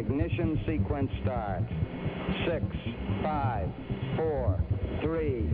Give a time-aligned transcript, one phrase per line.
[0.00, 1.70] Ignition sequence starts.
[2.46, 2.64] Six,
[3.22, 3.68] five,
[4.16, 4.58] four,
[5.02, 5.46] three,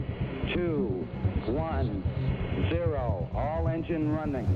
[0.54, 1.04] two,
[1.46, 2.04] one,
[2.70, 3.28] zero.
[3.34, 4.46] All engine running.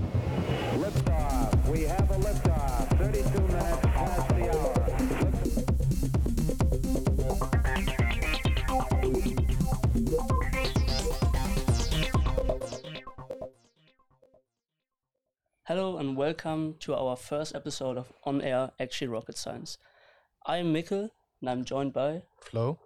[0.77, 1.69] Liftoff.
[1.69, 2.99] We have a liftoff.
[2.99, 5.29] 32 minutes past the hour.
[15.71, 19.79] Hello and welcome to our first episode of On Air Actually Rocket Science.
[20.45, 22.24] I'm Mikkel and I'm joined by.
[22.41, 22.80] Flo.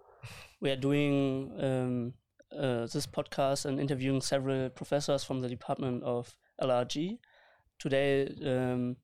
[0.61, 2.13] We are doing um,
[2.55, 7.17] uh, this podcast and interviewing several professors from the Department of LRG.
[7.79, 8.97] Today, um,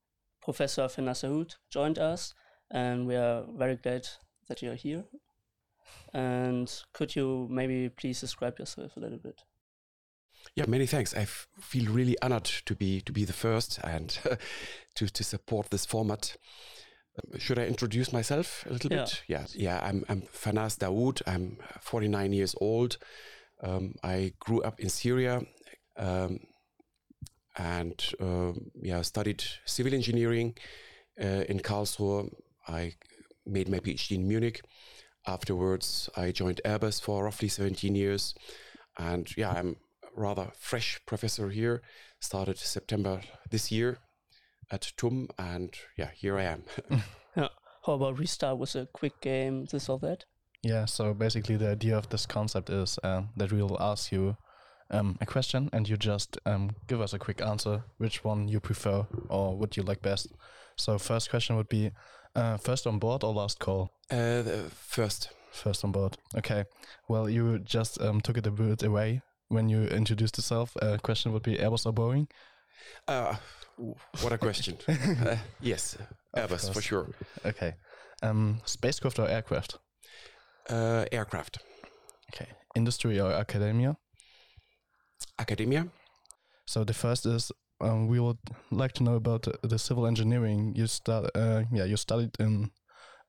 [0.43, 2.35] Professor Fernaß Daoud joined us,
[2.69, 4.07] and we are very glad
[4.47, 5.05] that you're here.
[6.13, 9.41] And could you maybe please describe yourself a little bit?
[10.55, 11.13] Yeah, many thanks.
[11.13, 14.09] I f- feel really honored to be to be the first and
[14.95, 16.35] to to support this format.
[17.17, 19.03] Um, Should I introduce myself a little Yeah.
[19.05, 19.23] bit?
[19.27, 19.79] Yeah, yeah.
[19.83, 21.21] I'm I'm Fernaß Daoud.
[21.25, 22.97] I'm 49 years old.
[23.63, 25.41] Um, I grew up in Syria,
[25.97, 26.39] um,
[27.57, 30.55] and um yeah, studied civil engineering
[31.21, 32.29] uh, in Karlsruhe.
[32.67, 32.93] I
[33.45, 34.61] made my PhD in Munich.
[35.27, 38.33] Afterwards, I joined Airbus for roughly 17 years,
[38.97, 39.75] and yeah, I'm
[40.15, 41.81] rather fresh professor here.
[42.19, 43.97] Started September this year
[44.69, 46.63] at TUM, and yeah, here I am.
[47.35, 47.47] Yeah.
[47.85, 50.25] How about we start with a quick game, this or that?
[50.63, 54.35] Yeah, so basically the idea of this concept is uh, that we will ask you
[54.89, 58.59] um, a question and you just um, give us a quick answer, which one you
[58.59, 60.27] prefer or what you like best.
[60.75, 61.91] So first question would be
[62.35, 63.91] uh, first on board or last call?
[64.11, 66.17] uh, first, First on board.
[66.37, 66.63] Okay.
[67.09, 70.75] Well, you just um, took it a bit away when you introduced yourself.
[70.81, 72.27] Uh, question would be Airbus or Boeing?
[73.07, 73.35] uh,
[74.21, 74.77] what a question.
[74.87, 75.97] uh, yes,
[76.35, 77.07] Airbus for sure.
[77.45, 77.73] Okay.
[78.23, 79.79] Um, spacecraft or aircraft?
[80.69, 81.57] Uh, aircraft,
[82.33, 82.47] Okay.
[82.75, 83.97] Industry or academia?
[85.39, 85.87] academia.
[86.67, 88.37] So the first is um, we would
[88.71, 91.31] like to know about the, the civil engineering you start.
[91.35, 92.71] Uh, yeah, you studied in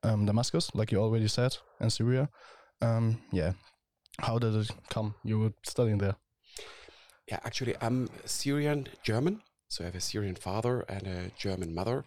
[0.02, 2.28] um, Damascus, like you already said, in Syria.
[2.80, 3.52] Um, yeah,
[4.18, 5.14] how did it come?
[5.24, 6.16] You were studying there.
[7.28, 9.42] Yeah, actually, I'm Syrian German.
[9.68, 12.04] So I have a Syrian father and a German mother.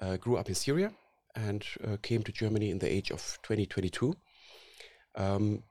[0.00, 0.92] Uh, grew up in Syria
[1.34, 4.14] and uh, came to Germany in the age of 2022.
[5.16, 5.62] Um,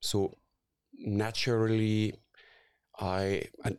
[0.00, 0.34] so
[0.98, 2.14] naturally,
[2.98, 3.76] I and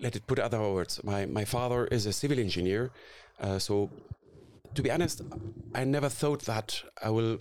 [0.00, 1.02] let it put other words.
[1.04, 2.90] My my father is a civil engineer.
[3.40, 3.90] Uh, so
[4.74, 5.22] to be honest,
[5.74, 7.38] I never thought that I will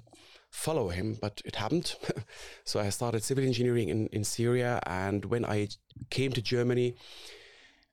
[0.57, 1.95] follow him, but it happened.
[2.66, 5.69] so I started civil engineering in, in Syria, and when I
[6.09, 6.95] came to Germany,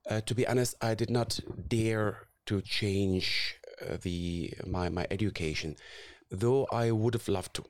[0.08, 1.38] uh, to be honest, I did not
[1.68, 5.76] dare to change uh, the my my education,
[6.30, 7.64] though I would have loved to.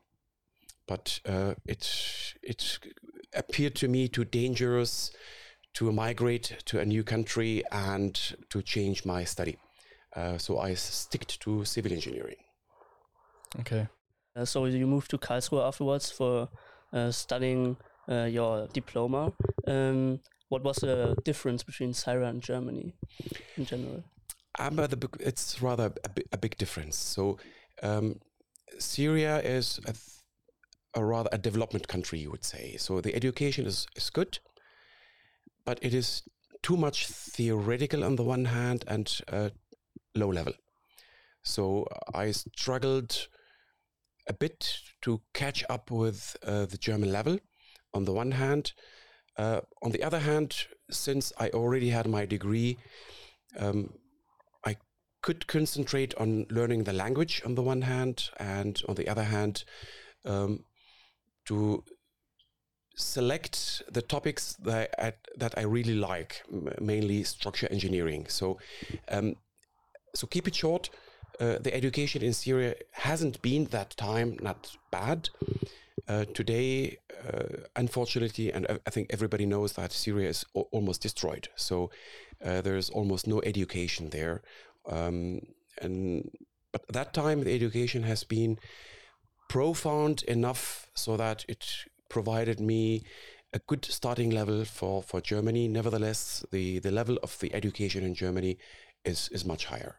[0.87, 1.85] But uh, it
[2.43, 2.79] it
[3.35, 5.11] appeared to me too dangerous
[5.75, 8.15] to migrate to a new country and
[8.51, 9.57] to change my study.
[10.15, 12.37] Uh, so I sticked to civil engineering.
[13.61, 13.89] Okay.
[14.37, 16.49] Uh, so you moved to Karlsruhe afterwards for
[16.93, 17.77] uh, studying
[18.09, 19.33] uh, your diploma.
[19.67, 22.95] Um, what was the difference between Syria and Germany
[23.57, 24.05] in general?
[24.59, 26.97] Um, big- it's rather a, a big difference.
[26.97, 27.39] So
[27.83, 28.21] um,
[28.79, 29.95] Syria is a,
[30.99, 32.77] a rather a development country, you would say.
[32.77, 34.39] So the education is, is good,
[35.65, 36.23] but it is
[36.63, 39.51] too much theoretical on the one hand and uh,
[40.15, 40.55] low level.
[41.43, 43.29] So I struggled
[44.27, 47.39] a bit to catch up with uh, the German level
[47.93, 48.73] on the one hand.
[49.37, 52.79] Uh, on the other hand, since I already had my degree,
[53.59, 53.93] um,
[54.65, 54.77] I
[55.23, 59.65] could concentrate on learning the language on the one hand, and on the other hand,
[60.25, 60.65] um,
[61.47, 61.85] to
[62.97, 66.43] select the topics that I, that I really like,
[66.81, 68.27] mainly structure engineering.
[68.29, 68.59] So,
[69.09, 69.35] um,
[70.15, 70.91] so keep it short.
[71.41, 75.31] Uh, the education in Syria hasn't been that time not bad.
[76.07, 81.49] Uh, today, uh, unfortunately, and I think everybody knows that Syria is al- almost destroyed.
[81.57, 81.91] So
[82.45, 84.43] uh, there's almost no education there.
[84.87, 85.41] Um,
[85.81, 86.31] and
[86.73, 88.59] but that time, the education has been
[89.49, 91.65] profound enough so that it
[92.11, 93.05] provided me
[93.55, 95.69] a good starting level for, for Germany.
[95.69, 98.59] Nevertheless, the, the level of the education in Germany
[99.05, 99.97] is, is much higher.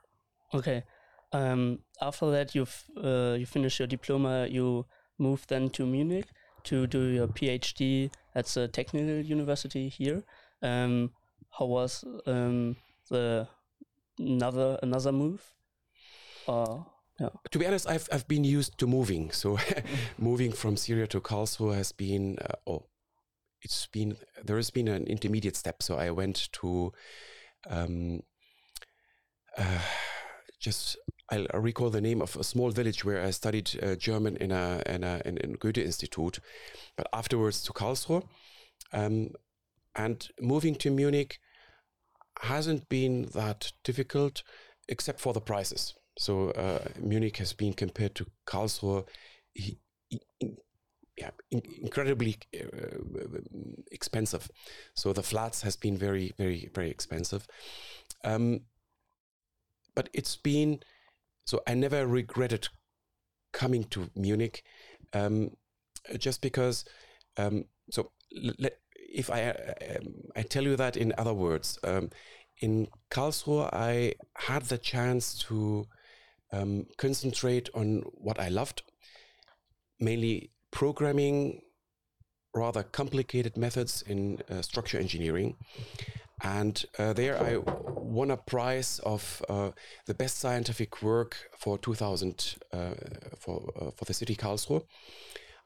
[0.54, 0.84] Okay.
[1.32, 4.48] Um, after that, you've uh, you finished your diploma.
[4.48, 4.86] You
[5.18, 6.28] move then to Munich
[6.66, 10.24] to do your PhD at the technical university here.
[10.62, 11.12] Um,
[11.58, 12.76] how was um,
[13.10, 13.48] the
[14.20, 15.42] another another move?
[16.48, 16.86] Or
[17.20, 17.30] Yeah.
[17.52, 19.32] To be honest, I've I've been used to moving.
[19.32, 19.58] So
[20.18, 22.86] moving from Syria to Karlsruhe has been uh, oh,
[23.62, 25.82] it's been there has been an intermediate step.
[25.82, 26.92] So I went to
[27.70, 28.22] um,
[29.58, 29.80] uh,
[30.60, 30.98] just
[31.32, 34.84] I recall the name of a small village where I studied uh, German in a
[34.86, 36.40] in a in, in Goethe Institute,
[36.96, 38.28] but afterwards to Karlsruhe,
[38.94, 39.30] um,
[39.96, 41.40] and moving to Munich
[42.42, 44.44] hasn't been that difficult,
[44.88, 45.96] except for the prices.
[46.18, 49.06] So uh, Munich has been compared to Karlsruhe,
[51.18, 53.40] yeah, in, incredibly uh,
[53.92, 54.50] expensive.
[54.94, 57.48] So the flats has been very, very, very expensive.
[58.24, 58.62] Um,
[59.96, 60.82] but it's been
[61.46, 62.68] so I never regretted
[63.54, 64.64] coming to Munich,
[65.14, 65.52] um,
[66.18, 66.86] just because.
[67.38, 72.10] Um, so if I um, I tell you that in other words, um,
[72.60, 75.86] in Karlsruhe I had the chance to
[76.52, 78.84] um, concentrate on what I loved,
[80.00, 81.62] mainly programming,
[82.54, 85.56] rather complicated methods in uh, structure engineering.
[86.46, 89.72] And uh, there I won a prize of uh,
[90.06, 92.78] the best scientific work for 2000 uh,
[93.40, 94.84] for, uh, for the city Karlsruhe.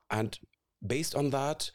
[0.09, 0.39] And
[0.85, 1.71] based on that,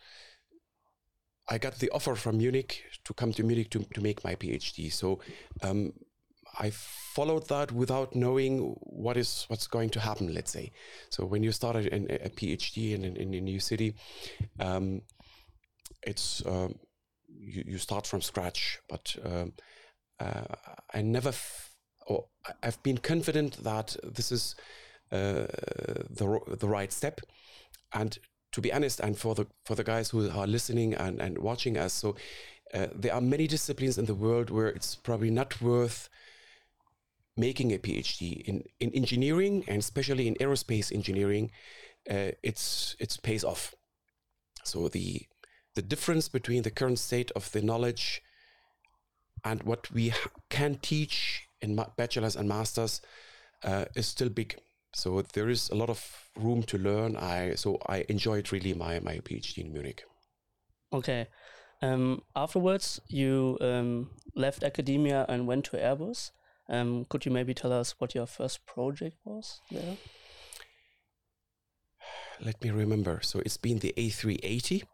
[1.51, 4.91] I got the offer from Munich to come to Munich to, to make my PhD.
[4.91, 5.21] So
[5.63, 5.93] um,
[6.59, 10.33] I followed that without knowing what is what's going to happen.
[10.33, 10.73] Let's say,
[11.11, 13.97] so when you start a, a PhD in, in, in, a new city,
[14.59, 15.03] um,
[16.03, 16.77] it's um,
[17.39, 18.81] you, you start from scratch.
[18.89, 19.53] But um,
[20.21, 20.45] uh,
[20.93, 21.75] I never, f-
[22.07, 22.27] or
[22.63, 24.55] I've been confident that this is
[25.13, 25.47] uh,
[26.11, 27.21] the the right step,
[27.93, 28.19] and
[28.53, 31.77] to be honest, and for the for the guys who are listening and, and watching
[31.77, 32.17] us, so
[32.73, 36.09] uh, there are many disciplines in the world where it's probably not worth
[37.37, 41.51] making a PhD in, in engineering and especially in aerospace engineering,
[42.11, 43.75] uh, it's it's pays off.
[44.65, 45.27] So the
[45.75, 48.23] the difference between the current state of the knowledge
[49.45, 50.13] and what we
[50.51, 53.01] can teach in bachelors and masters
[53.63, 54.57] uh, is still big.
[54.95, 57.17] So there is a lot of room to learn.
[57.17, 60.05] I so I enjoyed really my my PhD in Munich.
[60.93, 61.27] Okay.
[61.83, 66.31] Um, afterwards, you um, left academia and went to Airbus.
[66.69, 69.97] Um, could you maybe tell us what your first project was there?
[72.41, 73.21] Let me remember.
[73.23, 74.85] So it's been the A380.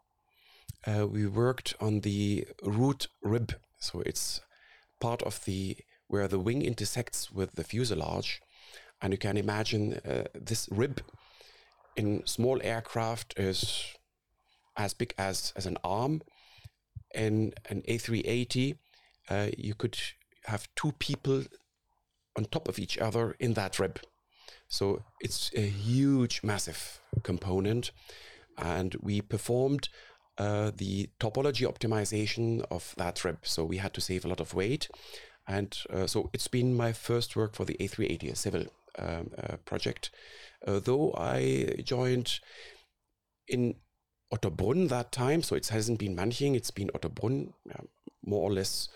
[0.85, 3.53] Uh, we worked on the root rib.
[3.79, 4.41] So it's
[4.99, 8.41] part of the where the wing intersects with the fuselage,
[9.01, 11.01] and you can imagine uh, this rib
[11.95, 13.85] in small aircraft is
[14.75, 16.21] as big as as an arm.
[17.13, 18.77] In an A380,
[19.29, 19.97] uh, you could
[20.45, 21.43] have two people
[22.37, 23.99] on top of each other in that rib.
[24.67, 27.91] So it's a huge, massive component.
[28.57, 29.89] And we performed
[30.41, 33.39] uh, the topology optimization of that rib.
[33.43, 34.89] So we had to save a lot of weight.
[35.47, 38.65] And uh, so it's been my first work for the A380, a civil
[38.97, 40.11] um, uh, project.
[40.65, 42.39] Uh, though I joined
[43.47, 43.75] in
[44.33, 47.53] Ottobrunn that time, so it hasn't been Manching, it's been Ottobrunn,
[48.23, 48.89] more or less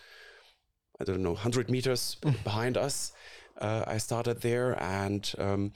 [1.00, 3.12] I don't know, 100 meters behind us.
[3.58, 5.72] Uh, I started there and um,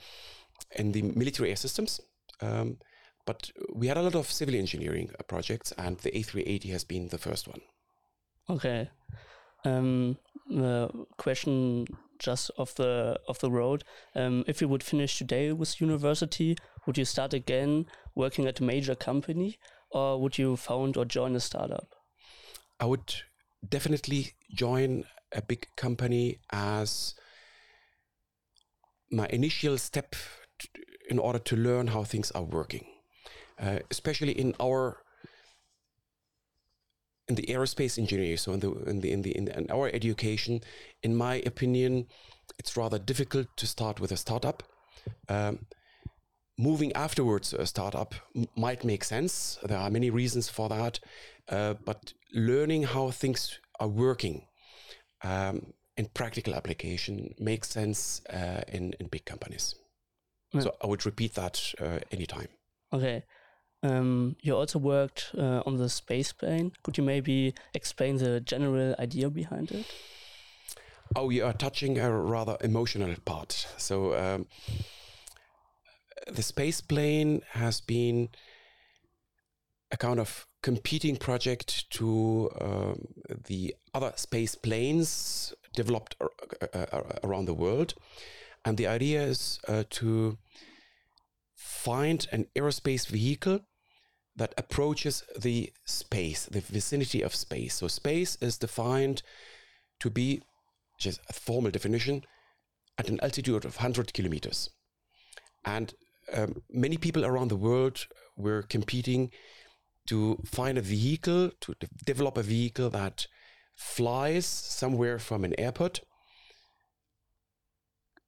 [0.75, 2.01] in the military air systems.
[2.41, 2.77] Um,
[3.25, 7.09] but we had a lot of civil engineering uh, projects, and the A380 has been
[7.09, 7.61] the first one.
[8.49, 8.89] Okay.
[9.63, 10.17] Um,
[10.49, 11.87] the question
[12.19, 13.83] just off the of the road.
[14.15, 17.85] Um, if you would finish today with university, would you start again
[18.15, 19.57] working at a major company,
[19.91, 21.95] or would you found or join a startup?
[22.79, 23.13] I would
[23.67, 27.15] definitely join a big company as
[29.11, 30.15] my initial step
[31.09, 32.85] in order to learn how things are working,
[33.61, 34.97] uh, especially in our
[37.27, 38.37] in the aerospace engineering.
[38.37, 40.61] So in the in the in the in, our education,
[41.03, 42.07] in my opinion,
[42.59, 44.63] it's rather difficult to start with a startup.
[45.29, 45.65] Um,
[46.57, 48.13] moving afterwards to a startup
[48.55, 49.57] might make sense.
[49.63, 50.99] There are many reasons for that,
[51.49, 54.47] uh, but learning how things are working
[55.23, 59.75] um, in practical application makes sense uh, in in big companies.
[60.59, 62.49] So I would repeat that uh, anytime.
[62.91, 63.23] Okay.
[63.83, 66.71] Um, you also worked uh, on the space plane.
[66.83, 69.85] Could you maybe explain the general idea behind it?
[71.15, 73.67] Oh, you are touching a rather emotional part.
[73.77, 74.45] So um,
[76.27, 78.29] the space plane has been
[79.91, 83.07] a kind of competing project to um,
[83.47, 87.95] the other space planes developed ar- ar- around the world.
[88.63, 90.37] And the idea is uh, to
[91.55, 93.61] find an aerospace vehicle
[94.35, 97.75] that approaches the space, the vicinity of space.
[97.75, 99.23] So space is defined
[99.99, 100.41] to be
[100.99, 102.23] just a formal definition
[102.97, 104.69] at an altitude of 100 kilometers.
[105.65, 105.93] And
[106.33, 108.07] um, many people around the world
[108.37, 109.31] were competing
[110.07, 113.27] to find a vehicle, to de- develop a vehicle that
[113.75, 116.01] flies somewhere from an airport,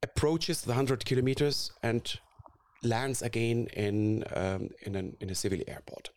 [0.01, 2.19] approaches the 100 kilometers, and
[2.83, 6.09] lands again in, um, in, an, in, a civil airport.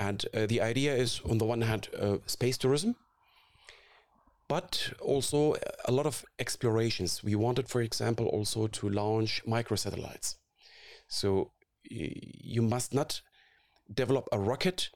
[0.00, 2.96] And uh, the idea is, on the one hand, uh, space tourism,
[4.48, 5.54] but also
[5.86, 7.22] a lot of explorations.
[7.22, 10.36] We wanted, for example, also to launch microsatellites.
[11.08, 11.52] So
[11.90, 13.20] you must not
[13.92, 14.90] develop a rocket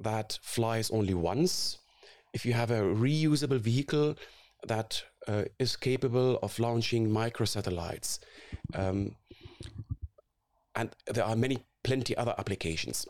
[0.00, 1.78] that flies only once.
[2.32, 4.16] If you have a reusable vehicle
[4.66, 8.18] that uh, is capable of launching microsatellites,
[8.74, 9.16] um,
[10.74, 13.06] and there are many, plenty other applications.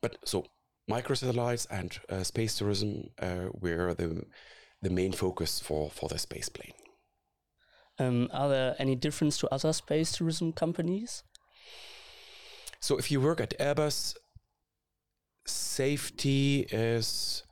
[0.00, 0.46] But so
[0.90, 4.24] microsatellites and uh, space tourism uh, were the
[4.80, 6.74] the main focus for for the space plane.
[7.98, 11.22] Um, are there any difference to other space tourism companies?
[12.80, 14.16] So if you work at Airbus,
[15.46, 17.44] safety is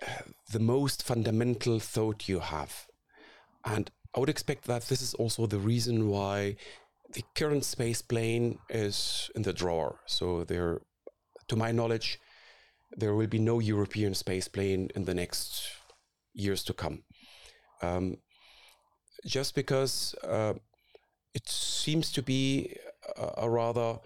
[0.00, 0.22] uh,
[0.52, 2.86] the most fundamental thought you have.
[3.64, 6.56] And I would expect that this is also the reason why
[7.14, 10.00] the current space plane is in the drawer.
[10.06, 10.80] So there,
[11.48, 12.20] to my knowledge,
[12.96, 15.68] there will be no European space plane in the next
[16.32, 17.04] years to come.
[17.82, 18.18] Um,
[19.24, 20.54] just because uh,
[21.34, 22.76] it seems to be
[23.16, 23.98] a, a rather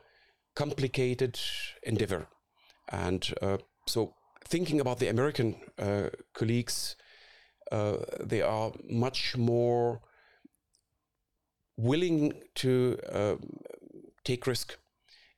[0.54, 1.38] complicated
[1.82, 2.28] endeavor.
[2.90, 6.96] And uh, so, thinking about the American uh, colleagues,
[7.70, 10.00] uh, they are much more
[11.78, 13.37] willing to uh,
[14.25, 14.76] take risk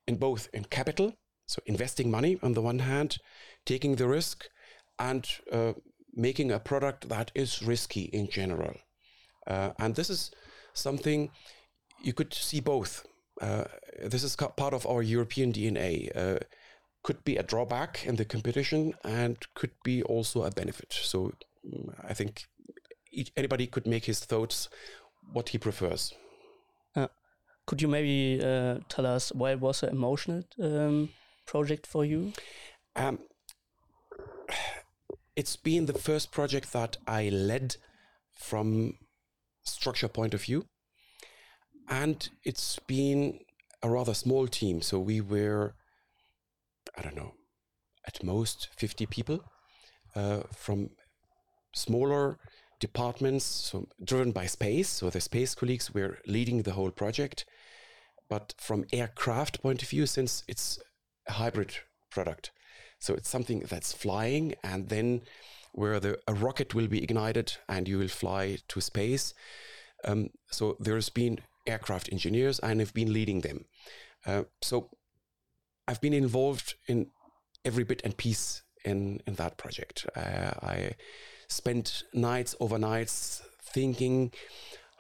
[0.09, 1.15] in both in capital,
[1.47, 3.19] so investing money on the one hand,
[3.65, 4.49] taking the risk,
[4.99, 5.75] and uh,
[6.15, 8.75] making a product that is risky in general.
[9.47, 10.31] Uh, and this is
[10.73, 11.31] something
[12.03, 13.07] you could see both.
[13.41, 13.65] Uh,
[14.05, 16.11] this is part of our European DNA.
[16.17, 16.39] Uh,
[17.03, 20.93] could be a drawback in the competition and could be also a benefit.
[20.93, 21.33] So
[21.67, 22.45] mm, I think
[23.37, 24.69] anybody could make his thoughts
[25.33, 26.13] what he prefers.
[27.71, 31.11] Could you maybe uh, tell us why it was an emotional um,
[31.47, 32.33] project for you?
[32.97, 33.21] Um,
[35.37, 37.77] it's been the first project that I led
[38.37, 38.95] from
[39.63, 40.65] structure point of view
[41.89, 43.39] and it's been
[43.85, 44.83] a rather small team.
[44.83, 45.75] So we were,
[46.99, 47.35] I don't know,
[48.05, 49.45] at most 50 people
[50.17, 50.91] uh, from
[51.73, 52.37] smaller
[52.81, 54.89] departments, so driven by space.
[54.89, 57.45] So the space colleagues were leading the whole project.
[58.31, 60.79] But from aircraft point of view, since it's
[61.29, 61.75] a hybrid
[62.11, 62.53] product,
[62.99, 65.23] so it's something that's flying and then
[65.73, 69.35] where the a rocket will be ignited and you will fly to space.
[70.05, 73.65] Um, so there's been aircraft engineers and I've been leading them.
[74.27, 74.91] Uh, so
[75.89, 77.11] I've been involved in
[77.65, 80.07] every bit and piece in, in that project.
[80.17, 80.93] Uh, I
[81.49, 84.33] spent nights, overnights thinking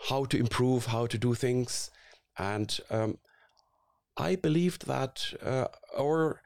[0.08, 1.90] how to improve, how to do things.
[2.40, 3.18] And um,
[4.16, 5.66] I believed that uh,
[5.98, 6.40] our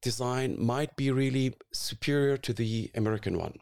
[0.00, 3.58] design might be really superior to the American one.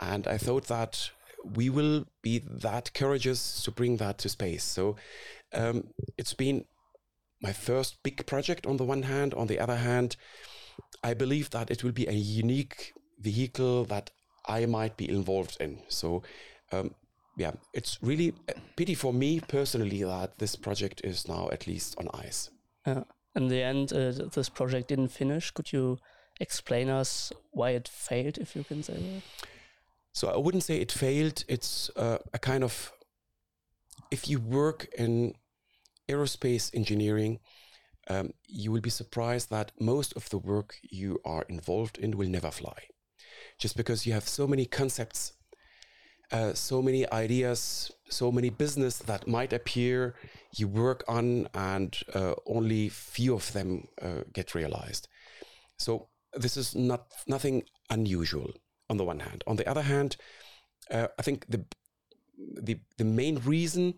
[0.00, 1.10] And I thought that
[1.54, 4.64] we will be that courageous to bring that to space.
[4.64, 4.96] So
[5.54, 5.84] um,
[6.16, 6.64] it's been
[7.40, 9.34] my first big project on the one hand.
[9.34, 10.16] On the other hand,
[11.04, 14.10] I believe that it will be a unique vehicle that
[14.46, 15.78] I might be involved in.
[15.88, 16.24] So,
[16.72, 16.94] um,
[17.38, 21.96] yeah, it's really a pity for me personally that this project is now at least
[21.98, 22.50] on ice.
[22.84, 23.04] Uh,
[23.36, 25.52] in the end, uh, this project didn't finish.
[25.52, 25.98] Could you
[26.40, 29.22] explain us why it failed, if you can say that?
[30.12, 31.44] So I wouldn't say it failed.
[31.48, 32.92] It's uh, a kind of,
[34.10, 35.34] if you work in
[36.08, 37.38] aerospace engineering,
[38.08, 42.28] um, you will be surprised that most of the work you are involved in will
[42.28, 42.88] never fly.
[43.58, 45.34] Just because you have so many concepts,
[46.30, 50.14] uh, so many ideas, so many business that might appear,
[50.56, 55.08] you work on, and uh, only few of them uh, get realized.
[55.78, 58.52] So this is not nothing unusual
[58.90, 59.44] on the one hand.
[59.46, 60.16] On the other hand,
[60.90, 61.64] uh, I think the,
[62.62, 63.94] the the main reason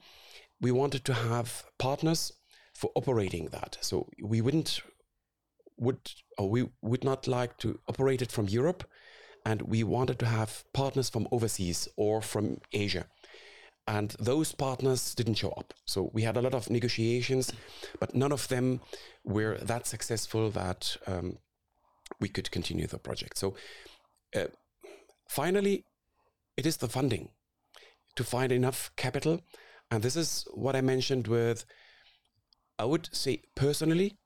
[0.60, 2.32] we wanted to have partners
[2.74, 3.78] for operating that.
[3.80, 4.80] So we wouldn't
[5.76, 5.98] would
[6.38, 8.84] or we would not like to operate it from Europe,
[9.44, 13.06] and we wanted to have partners from overseas or from Asia.
[13.86, 15.74] and those partners didn't show up.
[15.84, 17.52] So we had a lot of negotiations,
[17.98, 18.80] but none of them
[19.24, 21.38] were that successful that um,
[22.20, 23.36] we could continue the project.
[23.36, 23.56] So
[24.36, 24.46] uh,
[25.28, 25.84] finally,
[26.56, 27.30] it is the funding
[28.16, 29.40] to find enough capital.
[29.90, 31.64] And this is what I mentioned with,
[32.78, 34.18] I would say personally,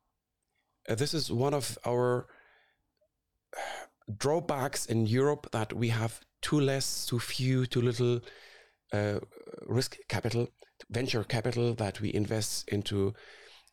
[0.89, 2.27] uh, this is one of our
[4.19, 8.21] drawbacks in Europe that we have too less, too few, too little
[8.93, 9.19] uh,
[9.67, 10.49] risk capital,
[10.91, 13.15] venture capital that we invest into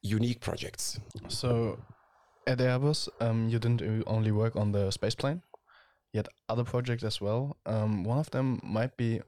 [0.02, 1.00] unique projects.
[1.28, 1.80] So
[2.48, 5.42] at Airbus, um, you didn't only work on the space plane,
[6.14, 7.58] yet other projects as well.
[7.66, 9.22] Um, one of them might be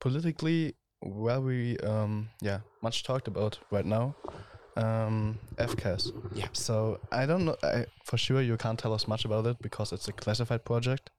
[0.00, 4.14] politically very, um, yeah, much talked about right now.
[4.76, 6.12] Um, FCAS.
[6.34, 6.48] Yeah.
[6.52, 7.56] So I don't know.
[7.62, 11.10] I, for sure, you can't tell us much about it because it's a classified project.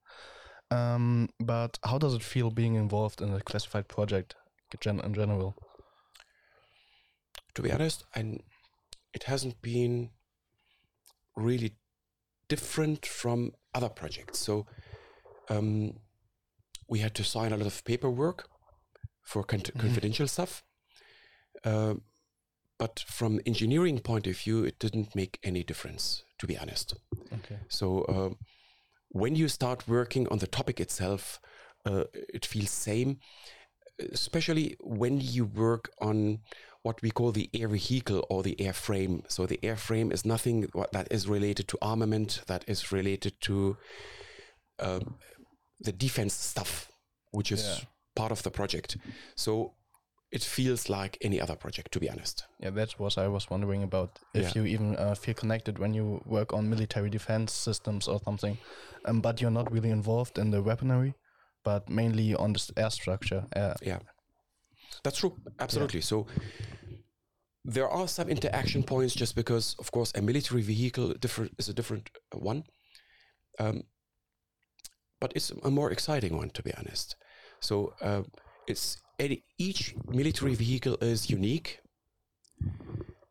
[0.71, 4.35] Um, but how does it feel being involved in a classified project
[4.79, 5.55] gen- in general?
[7.55, 8.37] To be honest, I,
[9.13, 10.11] it hasn't been
[11.35, 11.75] really
[12.47, 14.39] different from other projects.
[14.39, 14.65] So
[15.49, 15.93] um,
[16.87, 18.47] we had to sign a lot of paperwork
[19.23, 19.79] for con- mm-hmm.
[19.79, 20.63] confidential stuff.
[21.65, 21.95] Uh,
[22.81, 26.95] but from engineering point of view, it didn't make any difference, to be honest.
[27.31, 27.59] Okay.
[27.69, 28.29] So uh,
[29.09, 31.39] when you start working on the topic itself,
[31.85, 33.19] uh, it feels same,
[34.11, 36.39] especially when you work on
[36.81, 39.15] what we call the air vehicle or the airframe.
[39.27, 43.77] So the airframe is nothing that is related to armament, that is related to
[44.79, 45.17] um,
[45.79, 46.89] the defense stuff,
[47.29, 47.85] which is yeah.
[48.15, 48.97] part of the project.
[49.35, 49.75] So
[50.31, 52.45] it feels like any other project, to be honest.
[52.59, 54.19] Yeah, that's what I was wondering about.
[54.33, 54.61] If yeah.
[54.61, 58.57] you even uh, feel connected when you work on military defense systems or something,
[59.05, 61.13] um, but you're not really involved in the weaponry,
[61.63, 63.45] but mainly on the air structure.
[63.55, 63.99] Uh, yeah,
[65.03, 65.35] that's true.
[65.59, 65.99] Absolutely.
[65.99, 66.05] Yeah.
[66.05, 66.27] So
[67.65, 71.73] there are some interaction points, just because, of course, a military vehicle different is a
[71.73, 72.63] different one.
[73.59, 73.83] Um,
[75.19, 77.15] but it's a more exciting one, to be honest.
[77.59, 78.23] So uh,
[78.65, 78.97] it's
[79.57, 81.79] each military vehicle is unique.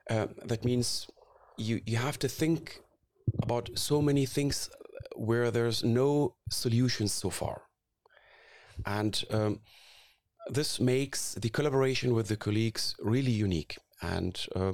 [0.09, 1.07] Uh, that means
[1.57, 2.81] you you have to think
[3.43, 4.71] about so many things
[5.17, 7.63] where there's no solutions so far,
[8.85, 9.61] and um,
[10.55, 13.79] this makes the collaboration with the colleagues really unique.
[14.03, 14.73] And uh,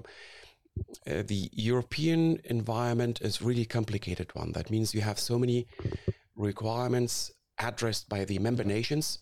[1.06, 4.52] uh, the European environment is really complicated one.
[4.52, 5.66] That means you have so many
[6.36, 9.18] requirements addressed by the member nations,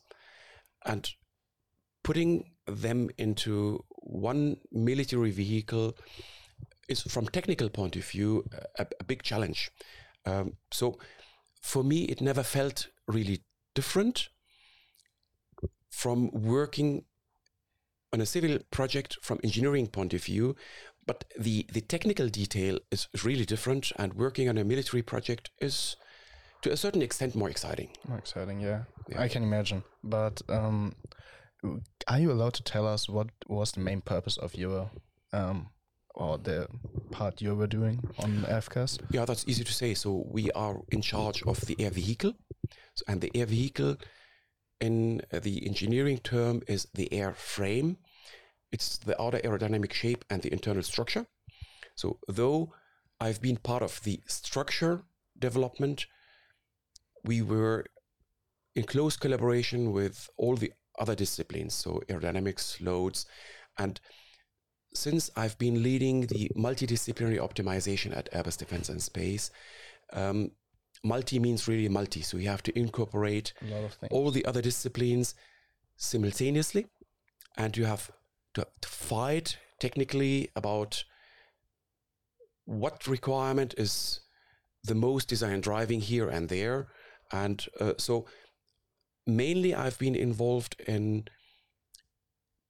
[0.84, 1.08] and
[2.04, 5.96] putting them into one military vehicle
[6.88, 8.44] is, from technical point of view,
[8.78, 9.70] a, a big challenge.
[10.24, 10.98] Um, so,
[11.60, 13.42] for me, it never felt really
[13.74, 14.28] different
[15.90, 17.04] from working
[18.12, 20.54] on a civil project from engineering point of view
[21.06, 25.96] but the the technical detail is really different and working on a military project is
[26.62, 29.20] to a certain extent more exciting more exciting yeah, yeah.
[29.20, 30.94] i can imagine but um,
[32.08, 34.90] are you allowed to tell us what was the main purpose of your
[35.32, 35.68] um,
[36.14, 36.68] or the
[37.10, 39.00] part you were doing on FCAS?
[39.10, 39.94] Yeah, that's easy to say.
[39.94, 42.34] So we are in charge of the air vehicle,
[43.08, 43.96] and the air vehicle,
[44.80, 47.96] in the engineering term, is the airframe.
[48.72, 51.26] It's the outer aerodynamic shape and the internal structure.
[51.94, 52.72] So though
[53.20, 55.04] I've been part of the structure
[55.38, 56.06] development,
[57.24, 57.86] we were
[58.74, 63.26] in close collaboration with all the other disciplines, so aerodynamics, loads,
[63.78, 64.00] and
[64.94, 69.50] since I've been leading the multidisciplinary optimization at Airbus Defence and Space,
[70.12, 70.52] um,
[71.02, 72.22] multi means really multi.
[72.22, 73.52] So you have to incorporate
[74.10, 75.34] all the other disciplines
[75.96, 76.86] simultaneously,
[77.56, 78.10] and you have
[78.54, 81.04] to, to fight technically about
[82.66, 84.20] what requirement is
[84.84, 86.86] the most design driving here and there.
[87.32, 88.26] And uh, so
[89.26, 91.24] mainly I've been involved in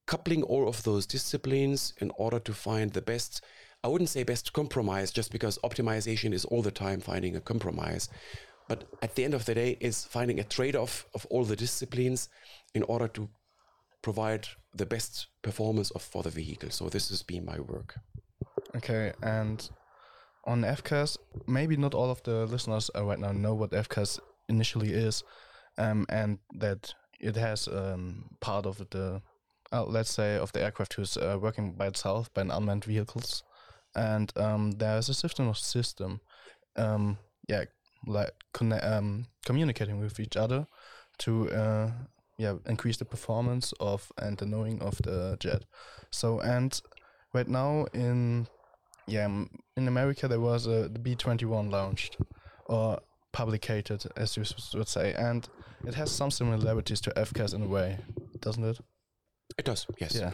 [0.07, 3.43] coupling all of those disciplines in order to find the best
[3.85, 8.09] I wouldn't say best compromise just because optimization is all the time finding a compromise.
[8.67, 11.55] But at the end of the day, is finding a trade off of all the
[11.55, 12.31] disciplines
[12.75, 13.29] in order to
[14.01, 16.71] provide the best performance of, for the vehicle.
[16.71, 17.97] So this has been my work.
[18.75, 19.69] Okay, and
[20.47, 24.95] on FCAS, maybe not all of the listeners uh, right now know what FCAS initially
[24.95, 25.23] is
[25.79, 29.23] um, and that it has um, part of the,
[29.73, 33.43] uh, let's say, of the aircraft who's uh, working by itself by unmanned vehicles,
[33.95, 36.21] and um, there's a system of system,
[36.77, 37.65] um, yeah,
[38.07, 38.33] like
[38.83, 40.67] um, communicating with each other
[41.19, 41.91] to uh,
[42.37, 45.65] yeah increase the performance of and the knowing of the jet.
[46.11, 46.81] So and
[47.33, 48.47] right now in
[49.07, 49.27] yeah
[49.77, 52.17] in America there was a the B twenty one launched
[52.67, 53.01] or
[53.33, 55.49] publicated as you would say, and
[55.87, 57.99] it has some similarities to FCAS in a way,
[58.41, 58.79] doesn't it?
[59.59, 60.15] It does, yes.
[60.15, 60.33] Yeah.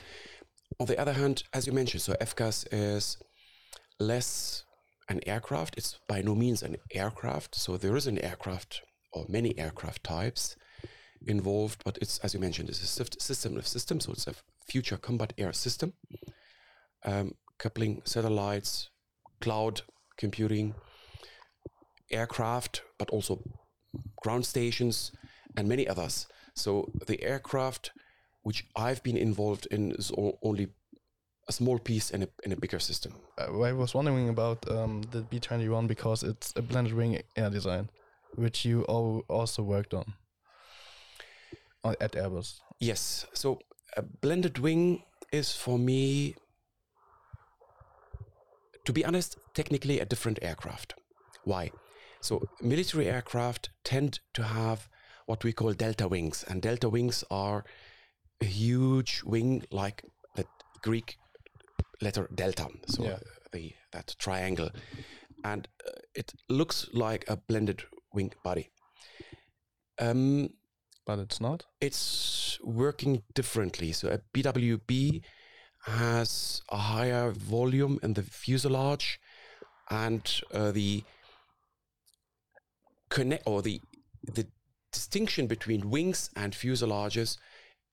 [0.78, 3.18] On the other hand, as you mentioned, so FCAS is
[3.98, 4.64] less
[5.08, 5.76] an aircraft.
[5.76, 7.54] It's by no means an aircraft.
[7.54, 8.82] So there is an aircraft
[9.12, 10.56] or many aircraft types
[11.26, 14.04] involved, but it's, as you mentioned, it's a system of systems.
[14.04, 14.34] So it's a
[14.68, 15.92] future combat air system,
[17.04, 18.88] um, coupling satellites,
[19.40, 19.82] cloud
[20.16, 20.74] computing,
[22.10, 23.42] aircraft, but also
[24.22, 25.12] ground stations,
[25.56, 26.26] and many others.
[26.54, 27.92] So the aircraft
[28.42, 30.10] which I've been involved in is
[30.42, 30.68] only
[31.48, 33.14] a small piece in a, in a bigger system.
[33.38, 37.20] Uh, I was wondering about um, the B twenty one because it's a blended wing
[37.36, 37.90] air design,
[38.36, 40.14] which you al- also worked on-
[41.84, 42.60] at Airbus.
[42.78, 43.58] Yes, so
[43.96, 46.34] a blended wing is for me,
[48.84, 50.94] to be honest, technically a different aircraft.
[51.44, 51.72] Why?
[52.20, 54.88] So military aircraft tend to have
[55.26, 57.64] what we call delta wings, and delta wings are
[58.40, 60.02] a huge wing like
[60.37, 60.44] the
[60.83, 61.16] Greek
[62.00, 63.18] letter delta, so Yeah.
[63.52, 64.70] the that triangle,
[65.44, 67.83] and uh, it looks like a blended
[68.14, 68.70] wing body.
[69.98, 70.48] Um,
[71.06, 71.66] But it's not.
[71.80, 73.92] it's working differently.
[73.92, 75.22] So a BWB
[75.87, 79.18] has a higher volume in the fuselage,
[79.90, 81.04] and uh, the
[83.09, 83.80] connect or the
[84.35, 84.46] the
[84.92, 87.37] distinction between wings and fuselages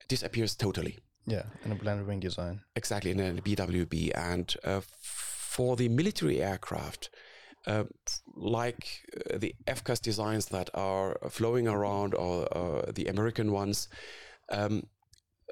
[0.08, 1.00] disappears totally.
[1.26, 2.62] Yeah, in a blended wing design.
[2.76, 7.10] Exactly in a BWB, and uh, for the military aircraft.
[7.66, 7.84] Uh,
[8.38, 13.90] like uh, the FCAS designs that are flowing around, or uh, the American ones,
[14.50, 14.84] um,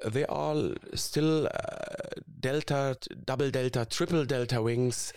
[0.02, 5.12] they are still uh, delta, double delta, triple delta wings.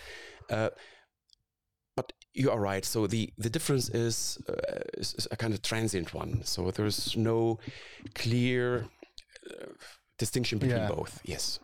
[2.33, 2.85] You are right.
[2.85, 4.53] So the, the difference is, uh,
[4.97, 6.43] is, is a kind of transient one.
[6.43, 7.59] So there's no
[8.15, 8.85] clear
[9.49, 9.65] uh,
[10.17, 10.87] distinction between Yeah.
[10.95, 11.21] both.
[11.25, 11.59] Yes.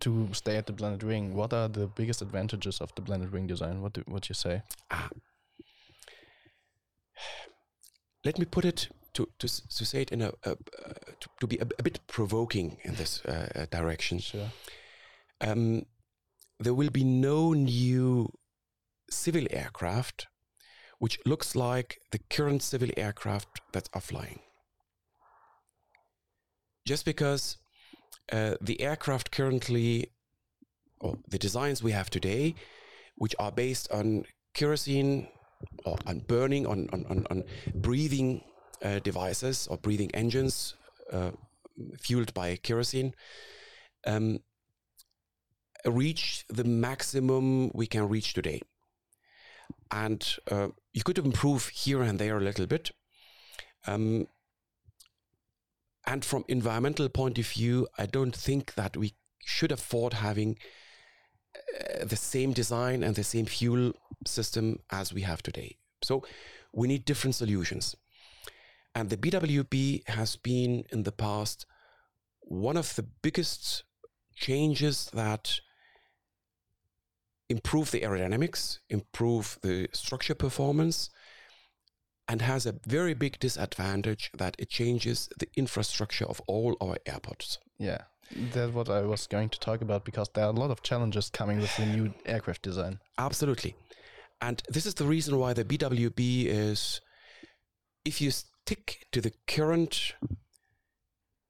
[0.00, 3.46] To stay at the blended wing, what are the biggest advantages of the blended wing
[3.46, 3.82] design?
[3.82, 4.62] What do what you say?
[4.90, 5.10] Ah.
[8.24, 10.54] Let me put it to to, to say it in a, a uh,
[11.20, 14.18] to, to be a, a bit provoking in this uh, uh, direction.
[14.20, 14.48] Sure.
[15.40, 15.84] Um,
[16.58, 18.32] there will be no new
[19.12, 20.26] civil aircraft
[21.02, 24.38] which looks like the current civil aircraft that are flying.
[26.86, 27.56] Just because
[28.30, 30.12] uh, the aircraft currently,
[31.00, 32.54] or the designs we have today,
[33.16, 35.26] which are based on kerosene
[35.84, 37.42] or on burning, on, on, on, on
[37.74, 38.40] breathing
[38.84, 40.76] uh, devices or breathing engines
[41.12, 41.32] uh,
[41.98, 43.12] fueled by kerosene,
[44.06, 44.38] um,
[45.84, 48.60] reach the maximum we can reach today.
[49.92, 52.90] And uh, you could improve here and there a little bit.
[53.86, 54.26] Um,
[56.06, 60.58] and from environmental point of view, I don't think that we should afford having
[61.54, 63.92] uh, the same design and the same fuel
[64.26, 65.76] system as we have today.
[66.02, 66.24] So
[66.72, 67.94] we need different solutions.
[68.94, 71.66] And the BWB has been in the past
[72.40, 73.84] one of the biggest
[74.34, 75.60] changes that
[77.52, 81.10] improve the aerodynamics, improve the structure performance,
[82.26, 87.58] and has a very big disadvantage that it changes the infrastructure of all our airports.
[87.78, 88.02] Yeah,
[88.54, 91.30] that's what I was going to talk about because there are a lot of challenges
[91.30, 93.00] coming with the new aircraft design.
[93.18, 93.74] Absolutely.
[94.40, 97.00] And this is the reason why the BWB is,
[98.04, 100.14] if you stick to the current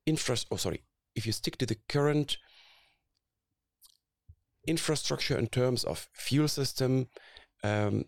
[0.05, 0.83] infra, oh, sorry,
[1.15, 2.39] if you stick to the current
[4.67, 7.09] infrastructure in terms of fuel system,
[7.63, 8.05] um,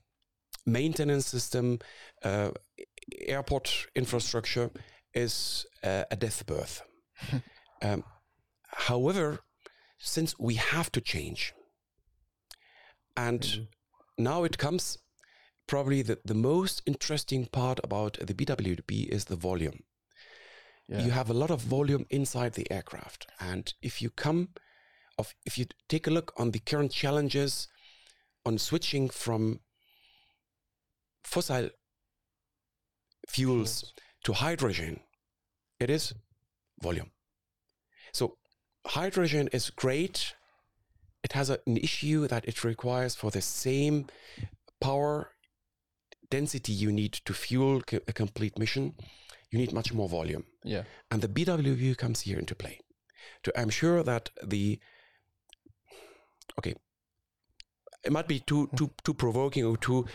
[0.66, 1.78] maintenance system,
[2.22, 2.50] uh,
[3.26, 4.70] airport infrastructure,
[5.12, 6.82] is uh, a death birth.
[7.82, 8.04] um,
[8.68, 9.40] however,
[9.98, 11.54] since we have to change,
[13.16, 13.68] and
[14.18, 14.98] now it comes
[15.66, 19.80] probably the, the most interesting part about the BWB is the volume.
[20.88, 21.04] Yeah.
[21.04, 23.26] You have a lot of volume inside the aircraft.
[23.40, 24.50] And if you come
[25.18, 27.68] of if you take a look on the current challenges
[28.44, 29.60] on switching from
[31.22, 31.70] fossil
[33.28, 33.92] fuels
[34.24, 35.00] to hydrogen,
[35.80, 36.14] it is
[36.80, 37.10] volume.
[38.12, 38.36] So
[38.86, 40.34] hydrogen is great.
[41.22, 44.06] It has a- an issue that it requires for the same
[44.80, 45.30] power
[46.30, 48.94] density you need to fuel co- a complete mission.
[49.50, 50.44] you need much more volume.
[50.64, 50.82] Yeah.
[51.12, 52.80] And the BWB comes here into play.
[53.44, 54.80] To, I'm sure that the
[56.58, 56.74] okay,
[58.04, 60.06] it might be too too too provoking or too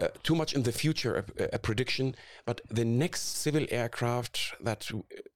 [0.00, 2.14] uh, too much in the future a, a, prediction,
[2.46, 4.88] but the next civil aircraft that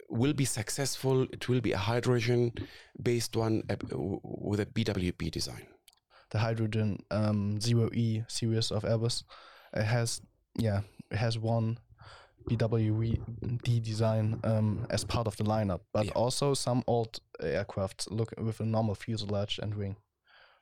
[0.09, 2.53] will be successful, it will be a hydrogen
[3.03, 3.77] based one uh,
[4.23, 5.67] with a BWB design.
[6.31, 9.25] The hydrogen um, zero E series of Airbus
[9.75, 10.21] it has
[10.57, 11.79] yeah it has one
[12.49, 16.13] BWB design um, as part of the lineup, but yeah.
[16.13, 19.97] also some old aircraft look with a normal fuselage and wing.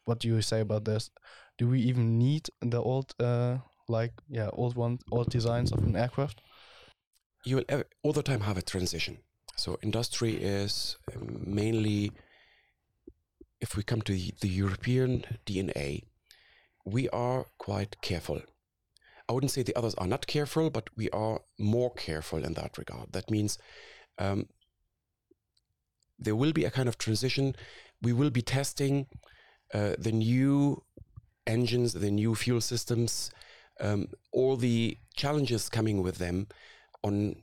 [0.05, 1.11] What do you say about this?
[1.59, 5.97] Do we even need the old, uh, like yeah, old one, old designs of an
[5.97, 6.41] aircraft?
[7.45, 9.19] You will ever, all the time have a transition.
[9.57, 12.13] So industry is um, mainly,
[13.61, 16.05] if we come to the, the European DNA,
[16.85, 18.43] we are quite careful
[19.29, 22.77] I wouldn't say the others are not careful, but we are more careful in that
[22.77, 23.13] regard.
[23.13, 23.59] That means
[24.19, 24.47] um,
[26.19, 27.57] there will be a kind of transition.
[28.03, 29.07] We will be testing
[29.73, 30.83] uh, the new
[31.47, 33.31] engines, the new fuel systems,
[33.81, 36.47] um, all the challenges coming with them
[37.03, 37.37] on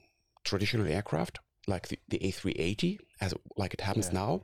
[0.43, 4.19] traditional aircraft like the, the A380, as like it happens yeah.
[4.19, 4.41] now,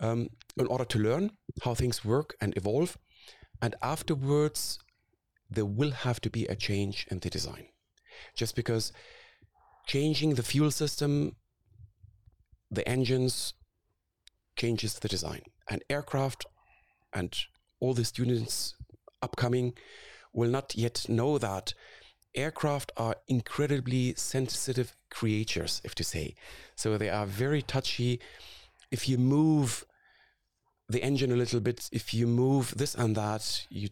[0.00, 2.96] um, in order to learn how things work and evolve.
[3.60, 4.78] And afterwards,
[5.50, 7.66] there will have to be a change in the design.
[8.34, 8.92] Just because
[9.86, 11.36] changing the fuel system,
[12.70, 13.54] the engines,
[14.56, 15.42] changes the design.
[15.70, 16.46] And aircraft
[17.12, 17.36] and
[17.80, 18.74] all the students
[19.22, 19.74] upcoming
[20.32, 21.74] will not yet know that
[22.34, 26.34] aircraft are incredibly sensitive creatures, if to say.
[26.76, 28.20] So they are very touchy.
[28.90, 29.84] If you move
[30.88, 33.88] the engine a little bit, if you move this and that, you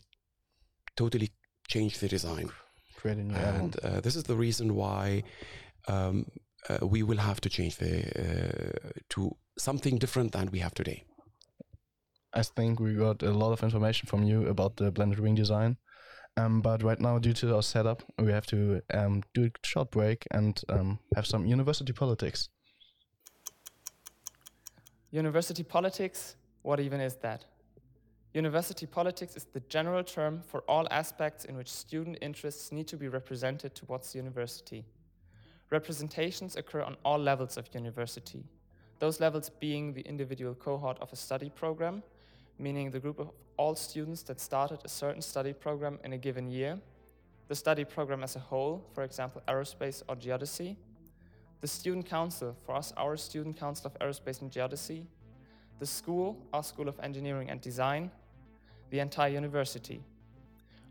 [0.97, 1.31] totally
[1.69, 2.51] change the design.
[3.61, 5.23] And uh, this is the reason why
[5.89, 6.27] um,
[6.69, 7.93] uh, we will have to change the
[8.25, 11.05] uh, to something different than we have today.
[12.37, 15.79] I think we got a lot of information from you about the blended wing design.
[16.37, 19.91] Um, but right now, due to our setup, we have to um, do a short
[19.91, 22.51] break and um, have some university politics.
[25.11, 26.37] University politics?
[26.61, 27.47] What even is that?
[28.35, 32.99] University politics is the general term for all aspects in which student interests need to
[32.99, 34.85] be represented towards the university.
[35.71, 38.45] Representations occur on all levels of university,
[38.99, 42.03] those levels being the individual cohort of a study program,
[42.59, 46.49] meaning the group of all students that started a certain study program in a given
[46.49, 46.79] year,
[47.49, 50.77] the study program as a whole, for example, aerospace or geodesy,
[51.61, 55.05] the student council, for us, our student council of aerospace and geodesy,
[55.79, 58.11] the school, our School of Engineering and Design,
[58.91, 60.03] the entire university.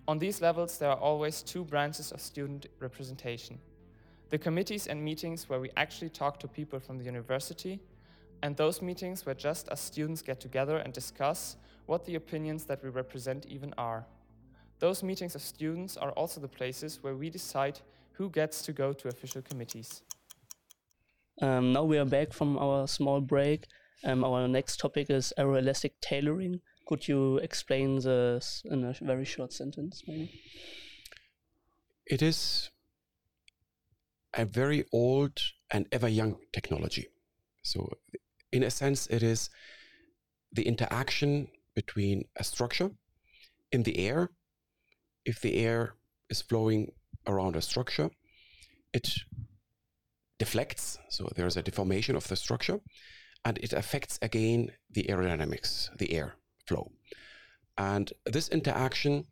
[0.08, 3.58] On these levels, there are always two branches of student representation.
[4.30, 7.80] The committees and meetings where we actually talk to people from the university,
[8.42, 12.84] and those meetings where just as students get together and discuss what the opinions that
[12.84, 14.06] we represent even are.
[14.80, 17.80] Those meetings of students are also the places where we decide
[18.14, 20.02] who gets to go to official committees.
[21.42, 23.68] Um, now we are back from our small break.
[24.04, 26.62] Um, our next topic is aeroelastic tailoring.
[26.88, 30.32] Could you explain this in a very short sentence, maybe?
[32.06, 32.70] It is
[34.34, 35.40] a very old
[35.72, 37.08] and ever young technology.
[37.64, 37.98] So,
[38.56, 39.50] in a sense, it is
[40.54, 42.90] the interaction between a structure
[43.72, 44.30] in the air.
[45.26, 45.96] If the air
[46.30, 46.94] is flowing
[47.28, 48.10] around a structure,
[48.94, 49.10] it
[50.40, 52.80] deflects, so there's a deformation of the structure,
[53.44, 56.92] and it affects again the aerodynamics, the air flow.
[57.78, 59.26] And this interaction